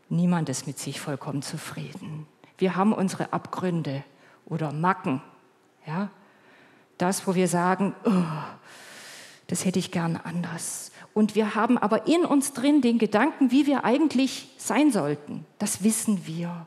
[0.09, 2.27] Niemand ist mit sich vollkommen zufrieden.
[2.57, 4.05] Wir haben unsere Abgründe
[4.45, 5.21] oder Macken.
[5.85, 6.11] Ja?
[6.97, 8.23] Das, wo wir sagen, oh,
[9.47, 10.93] das hätte ich gern anders.
[11.13, 15.45] Und wir haben aber in uns drin den Gedanken, wie wir eigentlich sein sollten.
[15.57, 16.65] Das wissen wir.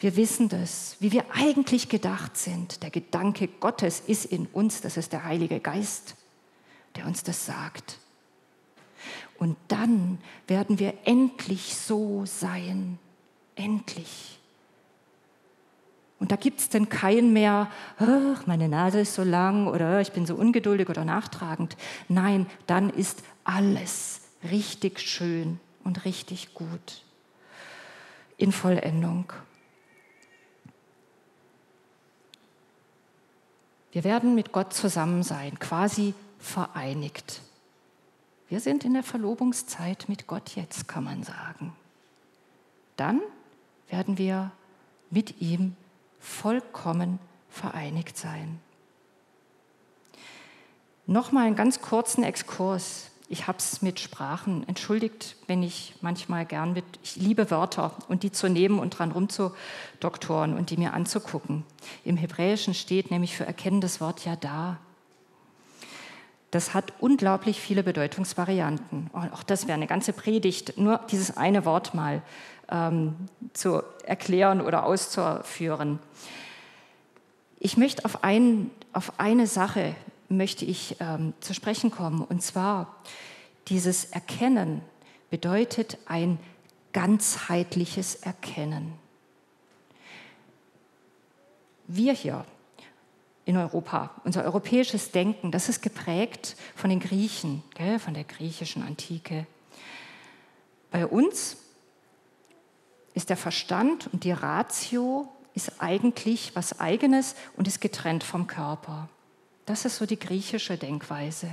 [0.00, 2.82] Wir wissen das, wie wir eigentlich gedacht sind.
[2.82, 6.16] Der Gedanke Gottes ist in uns, das ist der Heilige Geist,
[6.96, 7.98] der uns das sagt.
[9.38, 12.98] Und dann werden wir endlich so sein,
[13.56, 14.38] endlich.
[16.18, 20.12] Und da gibt es denn keinen mehr, oh, meine Nase ist so lang oder ich
[20.12, 21.76] bin so ungeduldig oder nachtragend.
[22.08, 27.04] Nein, dann ist alles richtig schön und richtig gut
[28.36, 29.32] in Vollendung.
[33.94, 37.42] Wir werden mit Gott zusammen sein, quasi vereinigt.
[38.48, 41.72] Wir sind in der Verlobungszeit mit Gott jetzt, kann man sagen.
[42.96, 43.20] Dann
[43.88, 44.50] werden wir
[45.10, 45.76] mit ihm
[46.18, 48.58] vollkommen vereinigt sein.
[51.06, 54.68] Nochmal einen ganz kurzen Exkurs ich habe es mit Sprachen.
[54.68, 59.12] Entschuldigt, wenn ich manchmal gern mit, ich liebe Wörter und die zu nehmen und dran
[59.12, 61.64] rumzudoktoren und die mir anzugucken.
[62.04, 64.78] Im Hebräischen steht nämlich für erkennen das Wort ja da.
[66.50, 69.10] Das hat unglaublich viele Bedeutungsvarianten.
[69.12, 72.22] Auch das wäre eine ganze Predigt, nur dieses eine Wort mal
[72.70, 73.16] ähm,
[73.54, 75.98] zu erklären oder auszuführen.
[77.58, 79.96] Ich möchte auf, ein, auf eine Sache
[80.28, 82.22] möchte ich ähm, zu sprechen kommen.
[82.22, 82.96] Und zwar,
[83.68, 84.82] dieses Erkennen
[85.30, 86.38] bedeutet ein
[86.92, 88.92] ganzheitliches Erkennen.
[91.86, 92.44] Wir hier
[93.44, 98.82] in Europa, unser europäisches Denken, das ist geprägt von den Griechen, gell, von der griechischen
[98.82, 99.46] Antike.
[100.90, 101.58] Bei uns
[103.12, 109.08] ist der Verstand und die Ratio ist eigentlich was eigenes und ist getrennt vom Körper.
[109.66, 111.48] Das ist so die griechische Denkweise.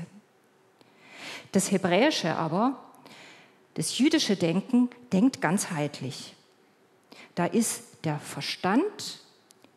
[1.51, 2.77] Das Hebräische aber,
[3.75, 6.35] das jüdische Denken, denkt ganzheitlich.
[7.35, 9.19] Da ist der Verstand,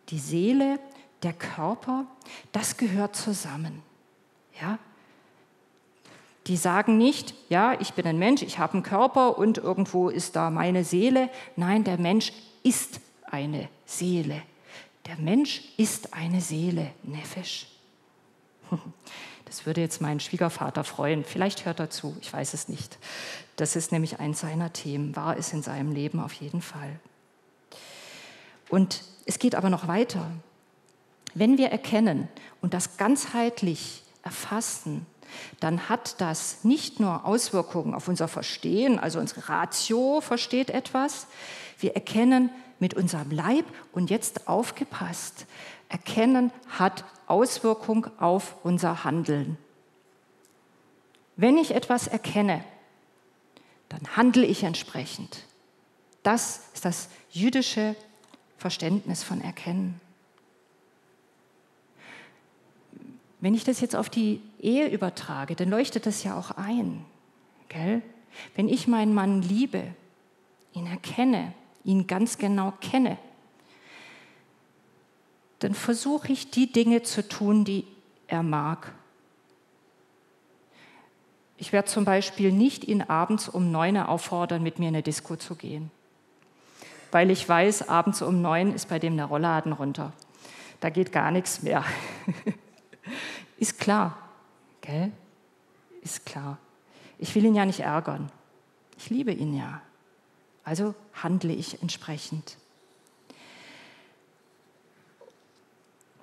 [0.09, 0.78] die Seele,
[1.22, 2.07] der Körper,
[2.53, 3.82] das gehört zusammen.
[4.61, 4.78] Ja?
[6.47, 10.37] Die sagen nicht, ja, ich bin ein Mensch, ich habe einen Körper und irgendwo ist
[10.37, 11.30] da meine Seele.
[11.57, 12.32] Nein, der Mensch
[12.62, 14.43] ist eine Seele.
[15.07, 17.74] Der Mensch ist eine Seele, Nefesh.
[19.46, 21.22] Das würde jetzt meinen Schwiegervater freuen.
[21.22, 22.98] Vielleicht hört er zu, ich weiß es nicht.
[23.56, 26.98] Das ist nämlich eins seiner Themen, war es in seinem Leben auf jeden Fall.
[28.68, 30.30] Und es geht aber noch weiter.
[31.34, 32.26] Wenn wir erkennen
[32.62, 35.06] und das ganzheitlich erfassen,
[35.60, 41.26] dann hat das nicht nur Auswirkungen auf unser Verstehen, also unsere Ratio versteht etwas,
[41.78, 45.46] wir erkennen mit unserem Leib und jetzt aufgepasst,
[45.89, 49.57] erkennen hat Auswirkung auf unser Handeln.
[51.37, 52.64] Wenn ich etwas erkenne,
[53.89, 55.45] dann handle ich entsprechend.
[56.22, 57.97] Das ist das jüdische
[58.57, 60.01] Verständnis von Erkennen.
[63.41, 67.05] Wenn ich das jetzt auf die Ehe übertrage, dann leuchtet das ja auch ein.
[67.68, 68.01] Gell?
[68.55, 69.95] Wenn ich meinen Mann liebe,
[70.72, 71.53] ihn erkenne,
[71.85, 73.18] ihn ganz genau kenne,
[75.59, 77.86] dann versuche ich die Dinge zu tun, die
[78.26, 78.92] er mag.
[81.57, 85.36] Ich werde zum Beispiel nicht ihn abends um neun auffordern, mit mir in eine Disco
[85.36, 85.90] zu gehen,
[87.12, 90.12] weil ich weiß, abends um neun ist bei dem der Rollladen runter.
[90.80, 91.84] Da geht gar nichts mehr.
[93.57, 94.18] Ist klar,
[94.80, 95.12] gell?
[96.02, 96.59] Ist klar.
[97.18, 98.30] Ich will ihn ja nicht ärgern.
[98.98, 99.80] Ich liebe ihn ja.
[100.64, 102.59] Also handle ich entsprechend.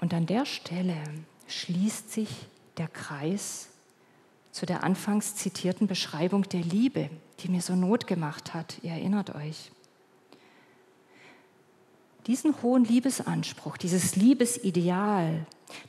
[0.01, 0.97] Und an der Stelle
[1.47, 2.29] schließt sich
[2.77, 3.69] der Kreis
[4.51, 8.75] zu der anfangs zitierten Beschreibung der Liebe, die mir so Not gemacht hat.
[8.81, 9.71] Ihr erinnert euch.
[12.27, 15.45] Diesen hohen Liebesanspruch, dieses Liebesideal,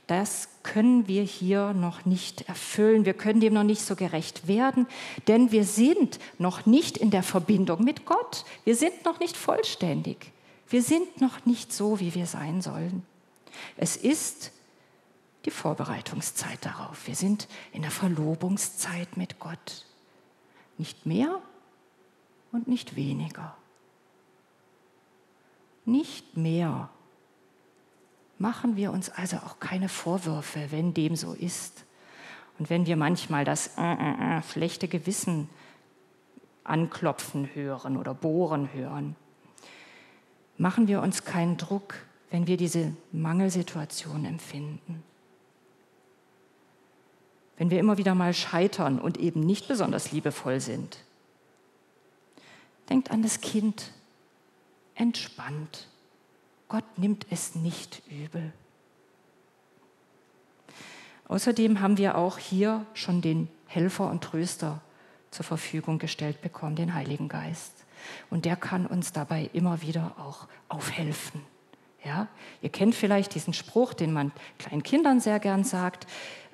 [0.07, 3.05] das können wir hier noch nicht erfüllen.
[3.05, 4.87] Wir können dem noch nicht so gerecht werden,
[5.27, 8.45] denn wir sind noch nicht in der Verbindung mit Gott.
[8.63, 10.31] Wir sind noch nicht vollständig.
[10.69, 13.03] Wir sind noch nicht so, wie wir sein sollen.
[13.77, 14.51] Es ist
[15.45, 17.07] die Vorbereitungszeit darauf.
[17.07, 19.85] Wir sind in der Verlobungszeit mit Gott.
[20.77, 21.41] Nicht mehr
[22.51, 23.55] und nicht weniger.
[25.85, 26.89] Nicht mehr
[28.43, 31.85] Machen wir uns also auch keine Vorwürfe, wenn dem so ist.
[32.59, 35.49] Und wenn wir manchmal das äh, äh, äh, schlechte Gewissen
[36.65, 39.15] anklopfen hören oder bohren hören,
[40.57, 41.95] machen wir uns keinen Druck,
[42.33, 45.03] wenn wir diese Mangelsituation empfinden.
[47.57, 50.97] Wenn wir immer wieder mal scheitern und eben nicht besonders liebevoll sind.
[52.89, 53.91] Denkt an das Kind,
[54.95, 55.87] entspannt
[56.69, 58.51] Gott nimmt es nicht übel.
[61.27, 64.81] Außerdem haben wir auch hier schon den Helfer und Tröster
[65.29, 67.85] zur Verfügung gestellt bekommen, den Heiligen Geist.
[68.31, 71.52] Und der kann uns dabei immer wieder auch aufhelfen.
[72.03, 72.27] Ja?
[72.61, 76.07] Ihr kennt vielleicht diesen Spruch, den man kleinen Kindern sehr gern sagt,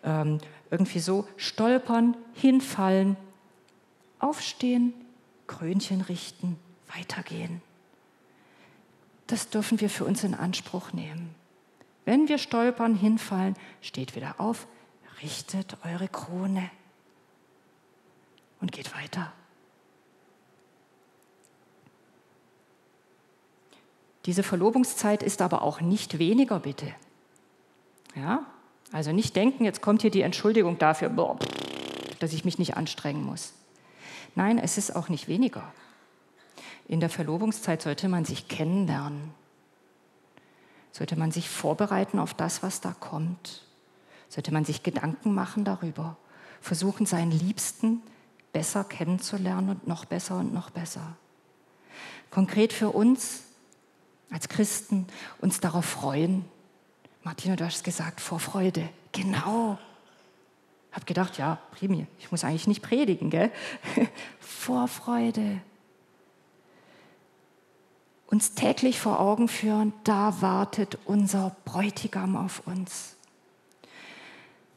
[0.04, 0.40] ähm,
[0.72, 3.18] irgendwie so, stolpern, hinfallen,
[4.20, 4.94] aufstehen,
[5.48, 6.58] Krönchen richten,
[6.96, 7.62] weitergehen
[9.30, 11.36] das dürfen wir für uns in Anspruch nehmen.
[12.04, 14.68] Wenn wir stolpern, hinfallen, steht wieder auf,
[15.22, 16.70] richtet eure Krone
[18.60, 19.32] und geht weiter.
[24.26, 26.94] Diese Verlobungszeit ist aber auch nicht weniger, bitte.
[28.16, 28.46] Ja?
[28.92, 31.38] Also nicht denken, jetzt kommt hier die Entschuldigung dafür,
[32.20, 33.54] dass ich mich nicht anstrengen muss.
[34.36, 35.64] Nein, es ist auch nicht weniger.
[36.88, 39.32] In der Verlobungszeit sollte man sich kennenlernen.
[40.92, 43.64] Sollte man sich vorbereiten auf das, was da kommt.
[44.28, 46.18] Sollte man sich Gedanken machen darüber.
[46.62, 48.02] Versuchen, seinen Liebsten
[48.52, 51.16] besser kennenzulernen und noch besser und noch besser.
[52.32, 53.44] Konkret für uns
[54.30, 55.08] als Christen
[55.40, 56.46] uns darauf freuen.
[57.24, 58.88] Martina, du hast gesagt, vor Freude.
[59.12, 59.78] Genau.
[60.92, 63.52] Hab gedacht, ja, primi, ich muss eigentlich nicht predigen, gell?
[64.40, 65.62] vor Freude
[68.30, 73.16] uns täglich vor Augen führen, da wartet unser Bräutigam auf uns.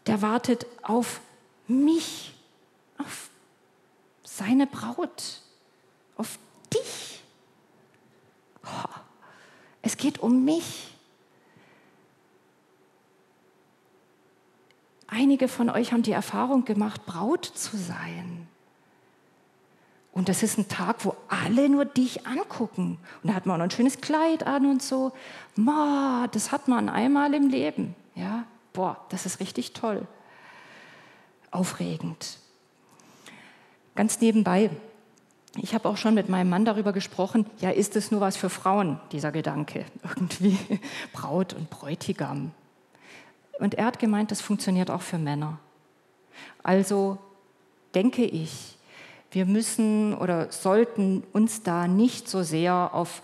[0.07, 1.21] der wartet auf
[1.69, 2.35] mich,
[2.99, 3.29] auf
[4.25, 5.43] seine Braut,
[6.17, 6.39] auf
[6.73, 7.23] dich.
[8.65, 9.01] Oh,
[9.83, 10.89] es geht um mich.
[15.09, 18.47] Einige von euch haben die Erfahrung gemacht, Braut zu sein.
[20.13, 22.99] Und das ist ein Tag, wo alle nur dich angucken.
[23.23, 25.13] Und da hat man auch noch ein schönes Kleid an und so.
[25.57, 27.95] Ma, das hat man einmal im Leben.
[28.15, 30.07] Ja, boah, das ist richtig toll.
[31.51, 32.39] Aufregend.
[33.95, 34.71] Ganz nebenbei,
[35.57, 38.49] ich habe auch schon mit meinem Mann darüber gesprochen, ja, ist es nur was für
[38.49, 39.85] Frauen, dieser Gedanke?
[40.03, 40.59] Irgendwie
[41.13, 42.53] Braut und Bräutigam.
[43.59, 45.59] Und er hat gemeint, das funktioniert auch für Männer.
[46.63, 47.19] Also
[47.95, 48.77] denke ich,
[49.31, 53.23] wir müssen oder sollten uns da nicht so sehr auf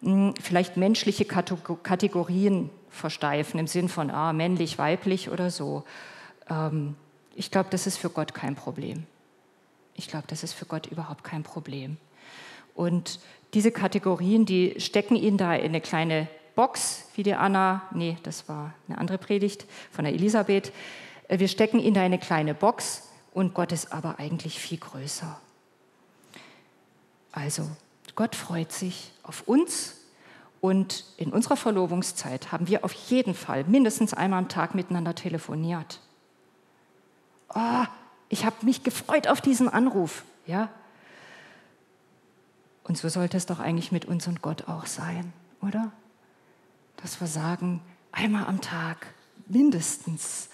[0.00, 5.84] hm, vielleicht menschliche Kategorien versteifen, im Sinn von ah, männlich, weiblich oder so.
[6.48, 6.96] Ähm,
[7.34, 9.06] ich glaube, das ist für Gott kein Problem.
[9.98, 11.96] Ich glaube, das ist für Gott überhaupt kein Problem.
[12.74, 13.18] Und
[13.52, 18.48] diese Kategorien, die stecken ihn da in eine kleine Box, wie die Anna, nee, das
[18.48, 20.72] war eine andere Predigt von der Elisabeth.
[21.26, 24.78] Äh, wir stecken ihn da in eine kleine Box und Gott ist aber eigentlich viel
[24.78, 25.38] größer.
[27.32, 27.68] Also,
[28.14, 29.96] Gott freut sich auf uns
[30.60, 36.00] und in unserer Verlobungszeit haben wir auf jeden Fall mindestens einmal am Tag miteinander telefoniert.
[37.54, 37.84] Oh,
[38.28, 40.68] ich habe mich gefreut auf diesen Anruf, ja?
[42.84, 45.92] Und so sollte es doch eigentlich mit uns und Gott auch sein, oder?
[47.02, 47.80] dass wir sagen,
[48.12, 49.06] einmal am Tag
[49.46, 50.48] mindestens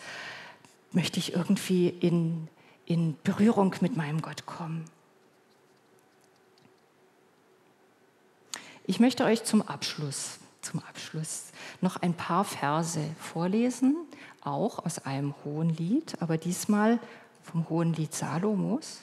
[0.93, 2.49] möchte ich irgendwie in,
[2.87, 4.85] in Berührung mit meinem Gott kommen.
[8.87, 11.47] Ich möchte euch zum Abschluss, zum Abschluss
[11.81, 13.97] noch ein paar Verse vorlesen,
[14.43, 17.01] auch aus einem hohen Lied, aber diesmal
[17.45, 19.03] vom hohen Lied Salomos.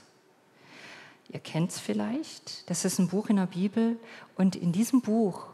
[1.29, 3.97] Ihr kennt es vielleicht, das ist ein Buch in der Bibel
[4.35, 5.47] und in diesem Buch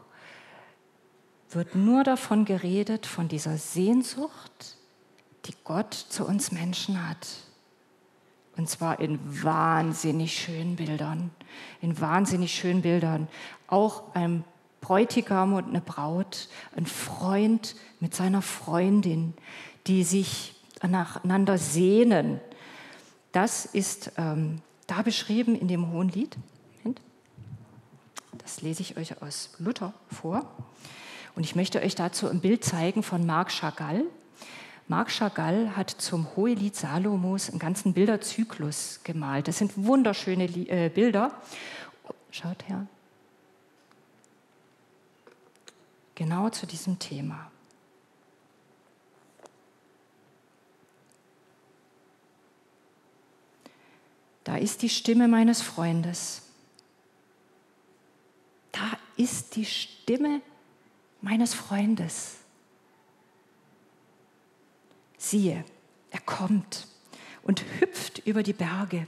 [1.50, 4.76] wird nur davon geredet, von dieser Sehnsucht,
[5.44, 7.26] die Gott zu uns Menschen hat.
[8.56, 11.30] Und zwar in wahnsinnig schönen Bildern.
[11.80, 13.28] In wahnsinnig schönen Bildern.
[13.68, 14.44] Auch ein
[14.80, 19.34] Bräutigam und eine Braut, ein Freund mit seiner Freundin,
[19.86, 22.40] die sich nacheinander sehnen.
[23.40, 26.36] Das ist ähm, da beschrieben in dem Hohen Lied.
[28.38, 30.44] Das lese ich euch aus Luther vor.
[31.36, 34.02] Und ich möchte euch dazu ein Bild zeigen von Marc Chagall.
[34.88, 39.46] Marc Chagall hat zum Hohelied Salomos einen ganzen Bilderzyklus gemalt.
[39.46, 41.30] Das sind wunderschöne äh, Bilder.
[42.32, 42.88] Schaut her.
[46.16, 47.52] Genau zu diesem Thema.
[54.48, 56.40] Da ist die Stimme meines Freundes.
[58.72, 60.40] Da ist die Stimme
[61.20, 62.36] meines Freundes.
[65.18, 65.66] Siehe,
[66.10, 66.88] er kommt
[67.42, 69.06] und hüpft über die Berge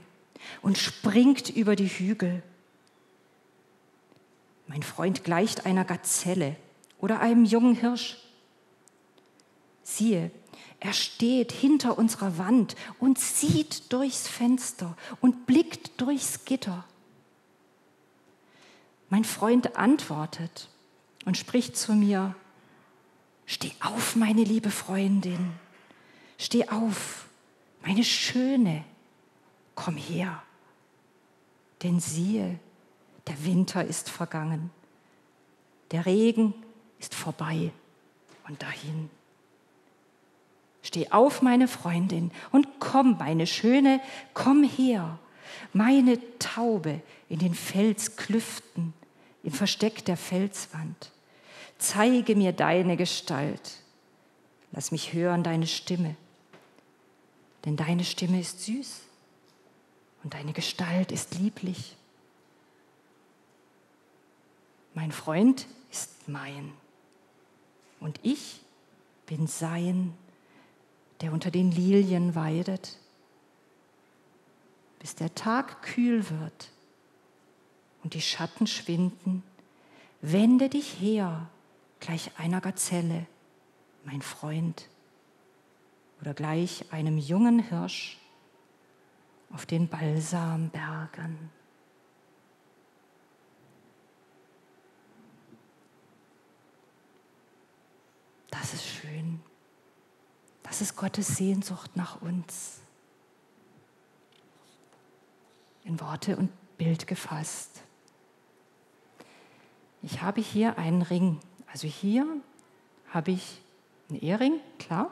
[0.61, 2.43] und springt über die Hügel.
[4.67, 6.55] Mein Freund gleicht einer Gazelle
[6.99, 8.19] oder einem jungen Hirsch.
[9.81, 10.29] Siehe,
[10.81, 16.83] er steht hinter unserer Wand und sieht durchs Fenster und blickt durchs Gitter.
[19.07, 20.69] Mein Freund antwortet
[21.25, 22.35] und spricht zu mir,
[23.45, 25.51] steh auf, meine liebe Freundin,
[26.39, 27.27] steh auf,
[27.83, 28.83] meine Schöne,
[29.75, 30.41] komm her.
[31.83, 32.59] Denn siehe,
[33.27, 34.71] der Winter ist vergangen,
[35.91, 36.55] der Regen
[36.97, 37.71] ist vorbei
[38.47, 39.11] und dahin.
[40.83, 44.01] Steh auf, meine Freundin, und komm, meine Schöne,
[44.33, 45.19] komm her,
[45.73, 48.93] meine Taube in den Felsklüften
[49.43, 51.11] im Versteck der Felswand.
[51.77, 53.77] Zeige mir deine Gestalt.
[54.71, 56.15] Lass mich hören deine Stimme.
[57.65, 59.01] Denn deine Stimme ist süß
[60.23, 61.95] und deine Gestalt ist lieblich.
[64.93, 66.73] Mein Freund ist mein
[67.99, 68.61] und ich
[69.25, 70.13] bin sein,
[71.21, 72.97] der unter den Lilien weidet,
[74.99, 76.71] bis der Tag kühl wird
[78.03, 79.43] und die Schatten schwinden,
[80.21, 81.49] wende dich her,
[81.99, 83.27] gleich einer Gazelle,
[84.03, 84.87] mein Freund,
[86.19, 88.19] oder gleich einem jungen Hirsch
[89.51, 91.49] auf den Balsambergen.
[98.51, 99.41] Das ist schön.
[100.71, 102.79] Das ist Gottes Sehnsucht nach uns.
[105.83, 107.81] In Worte und Bild gefasst.
[110.01, 111.41] Ich habe hier einen Ring.
[111.73, 112.25] Also hier
[113.09, 113.59] habe ich
[114.09, 115.11] einen Ehering, klar.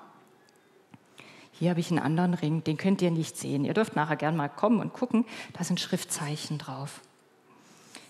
[1.51, 3.66] Hier habe ich einen anderen Ring, den könnt ihr nicht sehen.
[3.66, 5.26] Ihr dürft nachher gerne mal kommen und gucken.
[5.51, 7.01] Da sind Schriftzeichen drauf.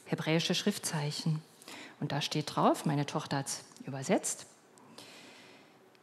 [0.05, 1.41] Hebräische Schriftzeichen.
[1.99, 4.45] Und da steht drauf, meine Tochter hat es übersetzt,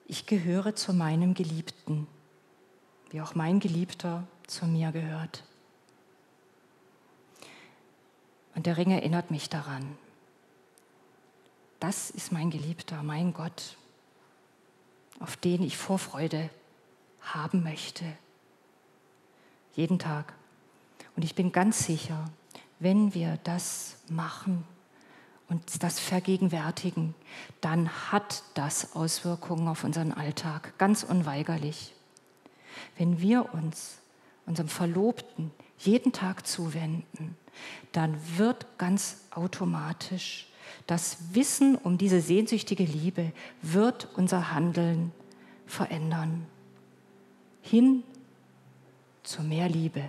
[0.09, 2.07] ich gehöre zu meinem Geliebten,
[3.11, 5.45] wie auch mein Geliebter zu mir gehört.
[8.55, 9.97] Und der Ring erinnert mich daran.
[11.81, 13.77] Das ist mein Geliebter, mein Gott,
[15.21, 16.49] auf den ich Vorfreude
[17.21, 18.05] haben möchte.
[19.75, 20.33] Jeden Tag.
[21.17, 22.25] Und ich bin ganz sicher,
[22.79, 24.65] wenn wir das machen
[25.49, 27.15] und das vergegenwärtigen,
[27.61, 31.95] dann hat das Auswirkungen auf unseren Alltag, ganz unweigerlich.
[32.99, 33.99] Wenn wir uns
[34.45, 37.37] unserem Verlobten jeden Tag zuwenden,
[37.93, 40.49] dann wird ganz automatisch
[40.87, 43.33] das Wissen um diese sehnsüchtige Liebe
[43.63, 45.13] wird unser Handeln
[45.67, 46.47] verändern.
[47.63, 48.05] Hin
[49.23, 50.09] zu mehr Liebe.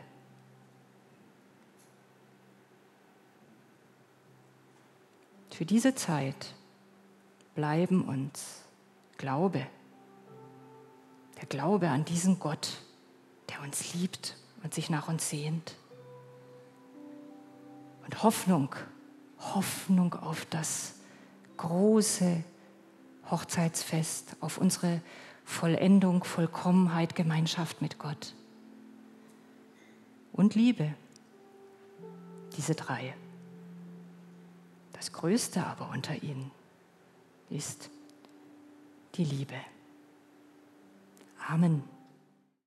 [5.57, 6.53] Für diese Zeit
[7.55, 8.61] bleiben uns
[9.17, 9.65] Glaube,
[11.41, 12.77] der Glaube an diesen Gott,
[13.49, 15.73] der uns liebt und sich nach uns sehnt.
[18.05, 18.75] Und Hoffnung,
[19.39, 20.93] Hoffnung auf das
[21.57, 22.43] große
[23.31, 25.01] Hochzeitsfest, auf unsere
[25.43, 28.35] Vollendung, Vollkommenheit, Gemeinschaft mit Gott.
[30.33, 30.93] Und Liebe,
[32.55, 33.15] diese drei.
[35.07, 36.51] Das Größte aber unter ihnen
[37.49, 37.89] ist
[39.15, 39.55] die Liebe.
[41.47, 41.81] Amen.